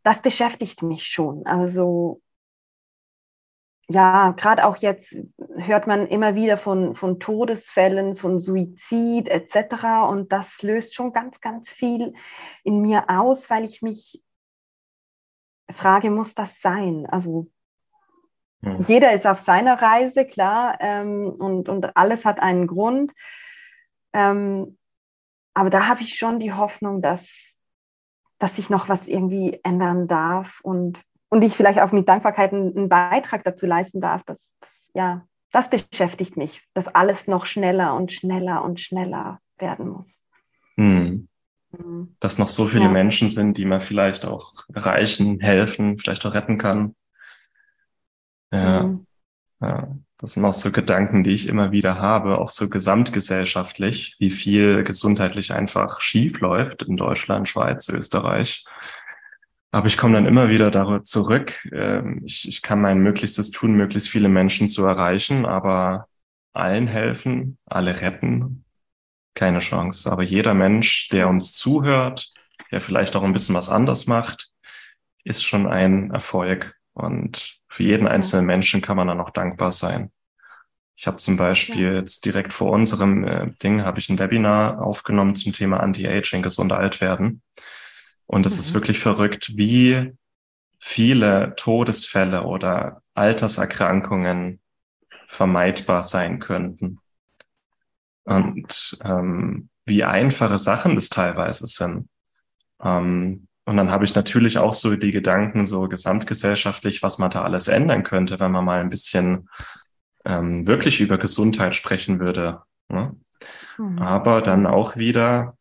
[0.02, 1.46] das beschäftigt mich schon.
[1.46, 2.20] Also
[3.88, 5.16] ja, gerade auch jetzt
[5.56, 10.10] hört man immer wieder von, von Todesfällen, von Suizid etc.
[10.10, 12.12] Und das löst schon ganz, ganz viel
[12.64, 14.22] in mir aus, weil ich mich
[15.72, 17.06] Frage, muss das sein?
[17.06, 17.46] Also
[18.61, 18.85] mhm.
[18.87, 23.12] jeder ist auf seiner Reise, klar, ähm, und, und alles hat einen Grund.
[24.12, 24.78] Ähm,
[25.54, 27.56] aber da habe ich schon die Hoffnung, dass,
[28.38, 32.76] dass sich noch was irgendwie ändern darf und, und ich vielleicht auch mit Dankbarkeit einen,
[32.76, 37.94] einen Beitrag dazu leisten darf, dass, dass, ja, das beschäftigt mich, dass alles noch schneller
[37.94, 40.22] und schneller und schneller werden muss.
[40.76, 41.28] Mhm.
[41.76, 42.16] Mhm.
[42.18, 42.90] dass noch so viele ja.
[42.90, 46.96] Menschen sind, die man vielleicht auch erreichen, helfen, vielleicht auch retten kann.
[48.52, 48.83] Ja.
[48.83, 49.06] Mhm.
[49.61, 49.88] ja.
[50.18, 54.85] Das sind auch so Gedanken, die ich immer wieder habe, auch so gesamtgesellschaftlich, wie viel
[54.85, 58.66] gesundheitlich einfach schief läuft in Deutschland, Schweiz, Österreich.
[59.70, 61.66] Aber ich komme dann immer wieder darüber zurück.
[61.72, 66.06] Ähm, ich, ich kann mein Möglichstes tun, möglichst viele Menschen zu erreichen, aber
[66.52, 68.64] allen helfen, alle retten,
[69.35, 70.11] keine Chance.
[70.11, 72.33] Aber jeder Mensch, der uns zuhört,
[72.71, 74.51] der vielleicht auch ein bisschen was anders macht,
[75.25, 76.77] ist schon ein Erfolg.
[76.93, 80.11] Und für jeden einzelnen Menschen kann man dann auch dankbar sein.
[80.97, 85.35] Ich habe zum Beispiel jetzt direkt vor unserem äh, Ding habe ich ein Webinar aufgenommen
[85.35, 87.40] zum Thema Anti-Aging, gesunde Altwerden.
[88.27, 88.61] Und es mhm.
[88.61, 90.12] ist wirklich verrückt, wie
[90.79, 94.61] viele Todesfälle oder Alterserkrankungen
[95.27, 96.99] vermeidbar sein könnten.
[98.31, 102.09] Und ähm, wie einfache Sachen das teilweise sind.
[102.83, 107.43] Ähm, und dann habe ich natürlich auch so die Gedanken, so gesamtgesellschaftlich, was man da
[107.43, 109.49] alles ändern könnte, wenn man mal ein bisschen
[110.25, 112.62] ähm, wirklich über Gesundheit sprechen würde.
[112.88, 113.16] Ne?
[113.79, 113.99] Mhm.
[113.99, 115.57] Aber dann auch wieder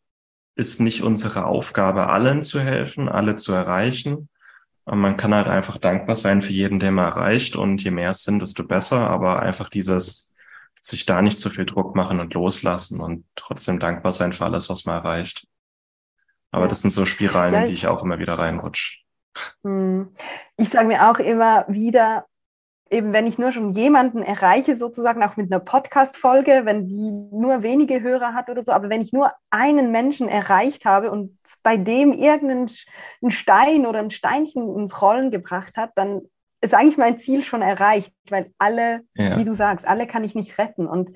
[0.54, 4.28] ist nicht unsere Aufgabe, allen zu helfen, alle zu erreichen.
[4.84, 7.56] Und man kann halt einfach dankbar sein für jeden, den man erreicht.
[7.56, 9.08] Und je mehr es sind, desto besser.
[9.08, 10.29] Aber einfach dieses,
[10.80, 14.70] sich da nicht zu viel Druck machen und loslassen und trotzdem dankbar sein für alles,
[14.70, 15.46] was man erreicht.
[16.50, 19.00] Aber das sind so Spiralen, ja, die ich auch immer wieder reinrutsche.
[19.62, 20.12] Hm.
[20.56, 22.26] Ich sage mir auch immer wieder,
[22.90, 27.62] eben wenn ich nur schon jemanden erreiche, sozusagen auch mit einer Podcast-Folge, wenn die nur
[27.62, 31.76] wenige Hörer hat oder so, aber wenn ich nur einen Menschen erreicht habe und bei
[31.76, 32.68] dem irgendein
[33.28, 36.22] Stein oder ein Steinchen ins Rollen gebracht hat, dann
[36.60, 39.38] ist eigentlich mein Ziel schon erreicht, weil alle, ja.
[39.38, 40.86] wie du sagst, alle kann ich nicht retten.
[40.86, 41.10] Und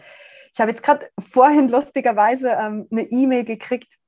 [0.53, 3.99] ich habe jetzt gerade vorhin lustigerweise ähm, eine E-Mail gekriegt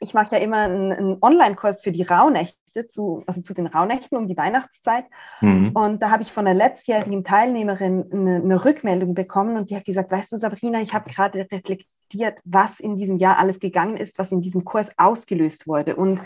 [0.00, 4.18] ich mache ja immer einen, einen Online-Kurs für die Rauhnächte, zu, also zu den Rauhnächten
[4.18, 5.06] um die Weihnachtszeit.
[5.40, 5.70] Mhm.
[5.72, 9.84] Und da habe ich von einer letztjährigen Teilnehmerin eine, eine, Rückmeldung bekommen und die hat
[9.84, 14.18] gesagt, weißt du, Sabrina, ich habe gerade reflektiert, was in diesem Jahr alles gegangen ist,
[14.18, 15.96] was in diesem Kurs ausgelöst wurde.
[15.96, 16.20] Und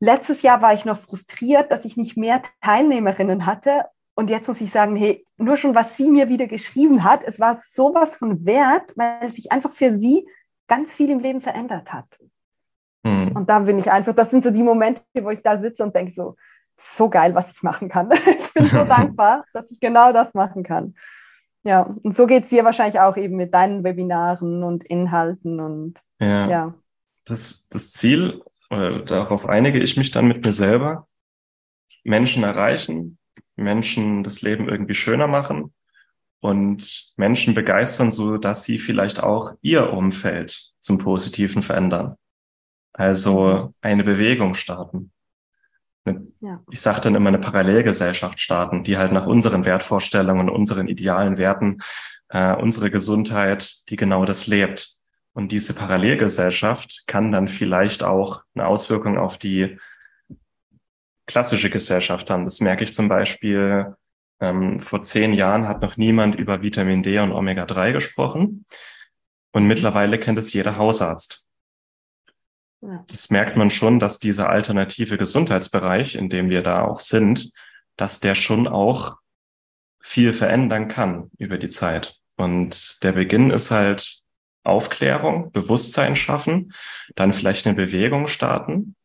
[0.00, 3.84] letztes Jahr war ich noch frustriert, dass ich nicht mehr Teilnehmerinnen hatte.
[4.14, 7.40] Und jetzt muss ich sagen, hey, nur schon was sie mir wieder geschrieben hat, es
[7.40, 10.26] war sowas von wert, weil sich einfach für sie
[10.68, 12.06] ganz viel im Leben verändert hat.
[13.02, 13.32] Mhm.
[13.34, 15.94] Und da bin ich einfach, das sind so die Momente, wo ich da sitze und
[15.94, 16.36] denke so,
[16.76, 18.10] so geil, was ich machen kann.
[18.38, 20.94] ich bin so dankbar, dass ich genau das machen kann.
[21.62, 25.94] Ja, und so geht es dir wahrscheinlich auch eben mit deinen Webinaren und Inhalten und
[26.20, 26.48] ja.
[26.48, 26.74] ja.
[27.24, 31.08] Das, das Ziel, oder darauf einige ich mich dann mit mir selber,
[32.02, 33.18] Menschen erreichen,
[33.56, 35.72] Menschen das Leben irgendwie schöner machen
[36.40, 42.16] und Menschen begeistern, so dass sie vielleicht auch ihr Umfeld zum Positiven verändern.
[42.92, 45.10] Also eine Bewegung starten.
[46.40, 46.62] Ja.
[46.70, 51.78] Ich sage dann immer eine Parallelgesellschaft starten, die halt nach unseren Wertvorstellungen, unseren idealen Werten,
[52.28, 54.98] äh, unsere Gesundheit, die genau das lebt.
[55.34, 59.78] Und diese Parallelgesellschaft kann dann vielleicht auch eine Auswirkung auf die
[61.26, 62.44] klassische Gesellschaft haben.
[62.44, 63.94] Das merke ich zum Beispiel,
[64.40, 68.64] ähm, vor zehn Jahren hat noch niemand über Vitamin D und Omega-3 gesprochen.
[69.52, 71.46] Und mittlerweile kennt es jeder Hausarzt.
[72.80, 77.50] Das merkt man schon, dass dieser alternative Gesundheitsbereich, in dem wir da auch sind,
[77.96, 79.16] dass der schon auch
[80.00, 82.18] viel verändern kann über die Zeit.
[82.36, 84.23] Und der Beginn ist halt
[84.64, 86.72] Aufklärung, Bewusstsein schaffen,
[87.14, 88.96] dann vielleicht eine Bewegung starten,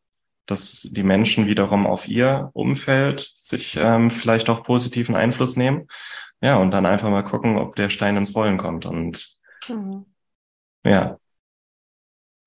[0.46, 5.86] dass die Menschen wiederum auf ihr Umfeld sich ähm, vielleicht auch positiven Einfluss nehmen.
[6.40, 8.86] Ja, und dann einfach mal gucken, ob der Stein ins Rollen kommt.
[8.86, 10.06] Und mhm.
[10.84, 11.18] ja.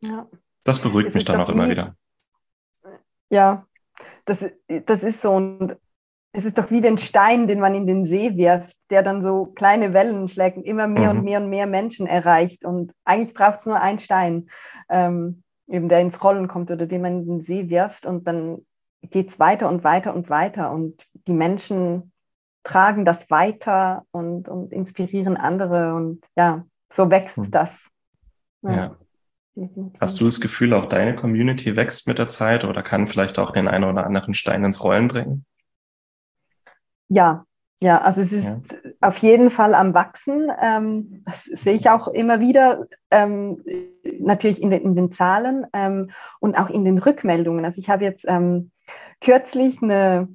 [0.02, 0.28] Ja.
[0.63, 1.95] Das beruhigt das mich dann auch immer wieder.
[3.30, 3.67] Ja,
[4.26, 5.32] das, das ist so.
[5.34, 5.78] Und
[6.35, 9.45] es ist doch wie den Stein, den man in den See wirft, der dann so
[9.45, 11.19] kleine Wellen schlägt und immer mehr mhm.
[11.19, 12.65] und mehr und mehr Menschen erreicht.
[12.65, 14.49] Und eigentlich braucht es nur einen Stein,
[14.89, 18.07] ähm, eben der ins Rollen kommt oder den man in den See wirft.
[18.07, 18.65] Und dann
[19.03, 20.71] geht es weiter und weiter und weiter.
[20.71, 22.11] Und die Menschen
[22.63, 25.93] tragen das weiter und, und inspirieren andere.
[25.93, 27.51] Und ja, so wächst mhm.
[27.51, 27.89] das.
[28.63, 28.73] Ja.
[28.73, 29.69] ja.
[30.01, 33.51] Hast du das Gefühl, auch deine Community wächst mit der Zeit oder kann vielleicht auch
[33.51, 35.45] den einen oder anderen Stein ins Rollen bringen?
[37.13, 37.45] Ja,
[37.84, 38.62] ja, also es ist ja.
[39.02, 40.49] auf jeden Fall am Wachsen.
[40.61, 43.61] Ähm, das sehe ich auch immer wieder, ähm,
[44.20, 47.66] natürlich in den, in den Zahlen ähm, und auch in den Rückmeldungen.
[47.66, 48.72] Also ich habe jetzt ähm,
[49.20, 50.30] kürzlich eine,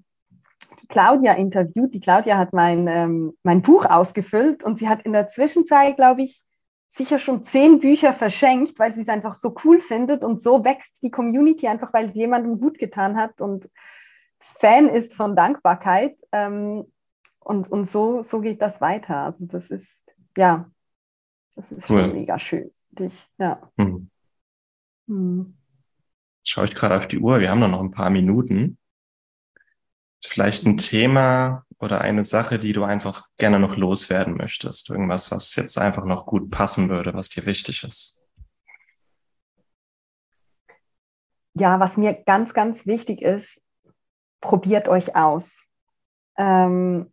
[0.83, 1.95] die Claudia interviewt.
[1.95, 6.23] Die Claudia hat mein, ähm, mein Buch ausgefüllt und sie hat in der Zwischenzeit, glaube
[6.23, 6.45] ich,
[6.91, 11.03] sicher schon zehn Bücher verschenkt, weil sie es einfach so cool findet und so wächst
[11.03, 13.69] die Community einfach, weil es jemandem gut getan hat und
[14.61, 16.17] Fan ist von Dankbarkeit.
[16.33, 16.85] Ähm,
[17.41, 19.17] und und so, so geht das weiter.
[19.25, 20.05] Also das ist,
[20.37, 20.71] ja,
[21.55, 22.03] das ist cool.
[22.03, 22.71] schon mega schön.
[22.91, 23.71] Dich, ja.
[23.79, 24.11] Hm.
[25.07, 25.57] Hm.
[26.45, 28.79] Schaue ich gerade auf die Uhr, wir haben noch ein paar Minuten.
[30.25, 34.91] Vielleicht ein Thema, oder eine Sache, die du einfach gerne noch loswerden möchtest?
[34.91, 38.19] Irgendwas, was jetzt einfach noch gut passen würde, was dir wichtig ist?
[41.61, 43.61] ja, was mir ganz, ganz wichtig ist,
[44.41, 45.67] probiert euch aus.
[46.37, 47.13] Ähm,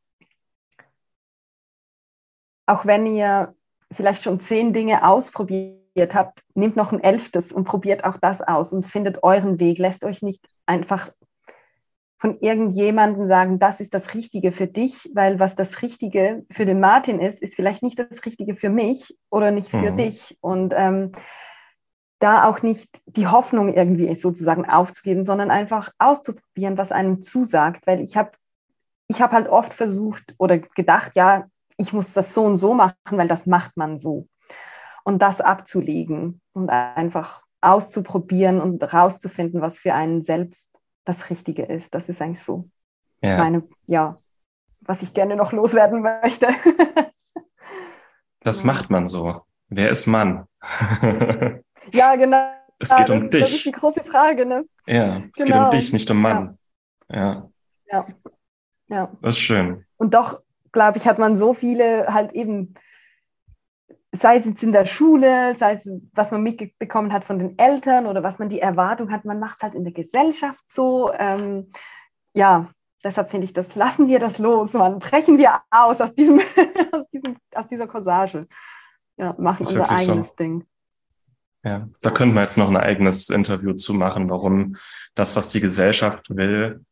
[2.65, 3.55] auch wenn ihr
[3.91, 8.73] vielleicht schon zehn Dinge ausprobiert habt, nehmt noch ein elftes und probiert auch das aus
[8.73, 9.77] und findet euren Weg.
[9.77, 11.11] Lässt euch nicht einfach
[12.17, 16.79] von irgendjemandem sagen, das ist das Richtige für dich, weil was das Richtige für den
[16.79, 19.97] Martin ist, ist vielleicht nicht das Richtige für mich oder nicht für mhm.
[19.97, 20.37] dich.
[20.41, 21.11] Und ähm,
[22.25, 27.85] da auch nicht die Hoffnung irgendwie sozusagen aufzugeben, sondern einfach auszuprobieren, was einem zusagt.
[27.85, 28.31] Weil ich habe
[29.07, 31.45] ich hab halt oft versucht oder gedacht, ja,
[31.77, 34.27] ich muss das so und so machen, weil das macht man so.
[35.03, 40.71] Und das abzulegen und einfach auszuprobieren und rauszufinden, was für einen selbst
[41.03, 41.93] das Richtige ist.
[41.93, 42.67] Das ist eigentlich so
[43.21, 43.37] ja.
[43.37, 44.17] meine, ja,
[44.81, 46.47] was ich gerne noch loswerden möchte.
[48.41, 49.41] das macht man so.
[49.67, 50.47] Wer ist Mann?
[51.93, 52.51] ja, genau.
[52.79, 53.41] Es geht um dich.
[53.41, 54.65] Das ist die große Frage, ne?
[54.85, 55.45] Ja, es genau.
[55.45, 55.69] geht um genau.
[55.69, 56.57] dich, nicht um Mann.
[57.09, 57.49] Ja.
[57.91, 58.05] ja.
[58.87, 59.11] Ja.
[59.21, 59.85] Das ist schön.
[59.97, 62.75] Und doch, glaube ich, hat man so viele halt eben,
[64.11, 68.05] sei es jetzt in der Schule, sei es, was man mitbekommen hat von den Eltern
[68.05, 71.11] oder was man die Erwartung hat, man macht es halt in der Gesellschaft so.
[71.13, 71.71] Ähm,
[72.33, 72.69] ja,
[73.03, 74.99] deshalb finde ich, das lassen wir das los, man.
[74.99, 76.39] Brechen wir aus aus, diesem,
[76.91, 78.47] aus, diesem, aus dieser Corsage.
[79.17, 80.35] Ja, machen unser eigenes so.
[80.35, 80.65] Ding.
[81.65, 84.75] Ja, da könnten wir jetzt noch ein eigenes Interview zu machen, warum
[85.15, 86.85] das, was die Gesellschaft will,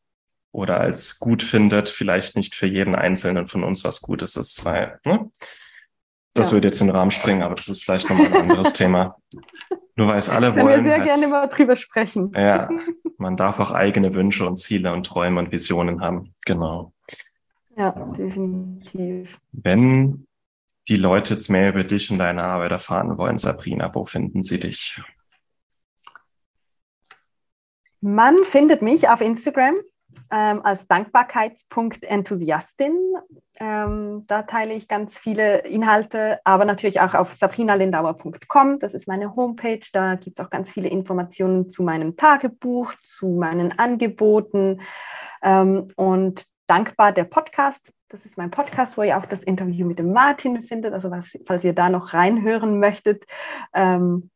[0.51, 4.99] oder als gut findet, vielleicht nicht für jeden Einzelnen von uns was Gutes ist, weil
[5.05, 5.29] ne?
[6.33, 6.53] das ja.
[6.53, 9.17] würde jetzt in den Rahmen springen, aber das ist vielleicht nochmal ein anderes Thema.
[9.95, 10.85] Nur weil es alle Können wollen.
[10.85, 12.31] Wir sehr heißt, gerne mal drüber sprechen.
[12.35, 12.69] Ja,
[13.17, 16.33] man darf auch eigene Wünsche und Ziele und Träume und Visionen haben.
[16.45, 16.93] Genau.
[17.75, 19.37] Ja, definitiv.
[19.51, 20.25] Wenn
[20.89, 24.59] die Leute jetzt mehr über dich und deine Arbeit erfahren wollen, Sabrina, wo finden sie
[24.59, 25.01] dich?
[28.01, 29.75] Man findet mich auf Instagram
[30.29, 32.97] ähm, als Dankbarkeitspunkt-Enthusiastin.
[33.59, 38.79] Ähm, da teile ich ganz viele Inhalte, aber natürlich auch auf sabrinalindauer.com.
[38.79, 39.79] Das ist meine Homepage.
[39.93, 44.81] Da gibt es auch ganz viele Informationen zu meinem Tagebuch, zu meinen Angeboten
[45.41, 47.93] ähm, und dankbar der Podcast.
[48.09, 50.93] Das ist mein Podcast, wo ihr auch das Interview mit dem Martin findet.
[50.93, 53.25] Also was, falls ihr da noch reinhören möchtet.
[53.73, 54.29] Ähm,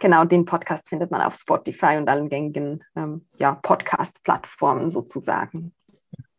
[0.00, 5.72] Genau, den Podcast findet man auf Spotify und allen gängigen ähm, ja, Podcast-Plattformen sozusagen.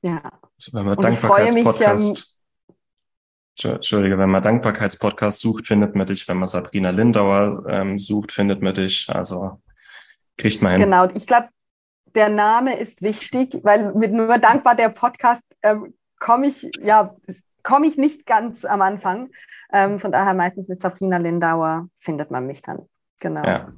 [0.02, 0.22] Ja.
[0.58, 2.40] Also wenn man Dankbarkeitspodcast,
[3.64, 6.28] ähm, Entschuldige, wenn man Dankbarkeitspodcast sucht, findet man dich.
[6.28, 9.10] Wenn man Sabrina Lindauer ähm, sucht, findet man dich.
[9.10, 9.60] Also
[10.38, 10.82] kriegt man hin.
[10.82, 11.50] Genau, ich glaube,
[12.18, 17.16] der Name ist wichtig, weil mit nur dankbar der Podcast ähm, komme ich, ja,
[17.64, 19.30] komme ich nicht ganz am Anfang.
[19.72, 22.90] Ähm, von daher meistens mit Sabrina Lindauer findet man mich dann.
[23.20, 23.46] Genau.
[23.46, 23.72] Ja.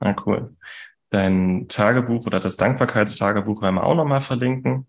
[0.00, 0.54] Na cool.
[1.10, 4.86] Dein Tagebuch oder das Dankbarkeitstagebuch werden wir auch nochmal verlinken.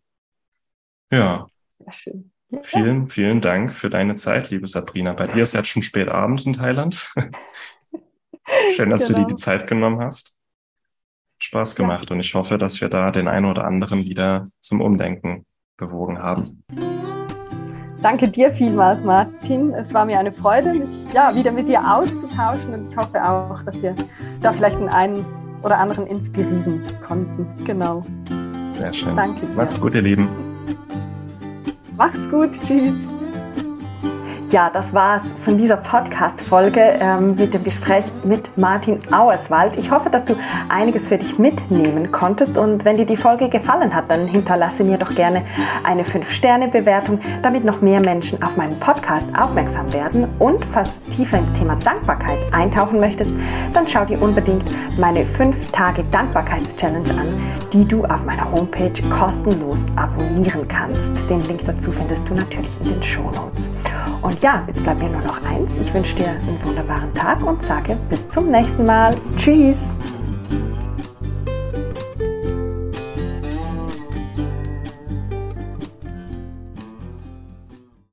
[1.11, 1.47] Ja.
[1.77, 2.31] Sehr schön.
[2.49, 2.61] Ja.
[2.61, 5.13] Vielen, vielen Dank für deine Zeit, liebe Sabrina.
[5.13, 7.11] Bei dir ist jetzt schon spät Abend in Thailand.
[8.75, 9.19] Schön, dass genau.
[9.19, 10.34] du dir die Zeit genommen hast.
[11.39, 15.45] Spaß gemacht und ich hoffe, dass wir da den einen oder anderen wieder zum Umdenken
[15.77, 16.63] bewogen haben.
[18.01, 19.73] Danke dir vielmals, Martin.
[19.73, 23.63] Es war mir eine Freude, mich ja, wieder mit dir auszutauschen und ich hoffe auch,
[23.63, 23.95] dass wir
[24.41, 25.25] da vielleicht den einen
[25.63, 27.47] oder anderen inspirieren konnten.
[27.65, 28.05] Genau.
[28.73, 29.15] Sehr schön.
[29.15, 29.55] Danke dir.
[29.55, 30.29] Macht's gut, ihr Lieben.
[31.97, 32.51] Macht's gut.
[32.67, 32.95] Tschüss.
[34.51, 39.75] Ja, das war's von dieser Podcast-Folge ähm, mit dem Gespräch mit Martin Auerswald.
[39.75, 40.35] Ich hoffe, dass du
[40.69, 44.99] einiges für dich mitnehmen konntest und wenn dir die Folge gefallen hat, dann hinterlasse mir
[44.99, 45.43] doch gerne
[45.83, 50.27] eine 5-Sterne-Bewertung, damit noch mehr Menschen auf meinen Podcast aufmerksam werden.
[50.37, 53.31] Und falls du tiefer ins Thema Dankbarkeit eintauchen möchtest,
[53.73, 54.63] dann schau dir unbedingt
[54.99, 57.41] meine 5 Tage Dankbarkeits-Challenge an,
[57.73, 61.11] die du auf meiner Homepage kostenlos abonnieren kannst.
[61.31, 63.71] Den Link dazu findest du natürlich in den Show Notes.
[64.35, 65.77] Und ja, jetzt bleibt mir nur noch eins.
[65.77, 69.15] Ich wünsche dir einen wunderbaren Tag und sage bis zum nächsten Mal.
[69.37, 69.77] Tschüss!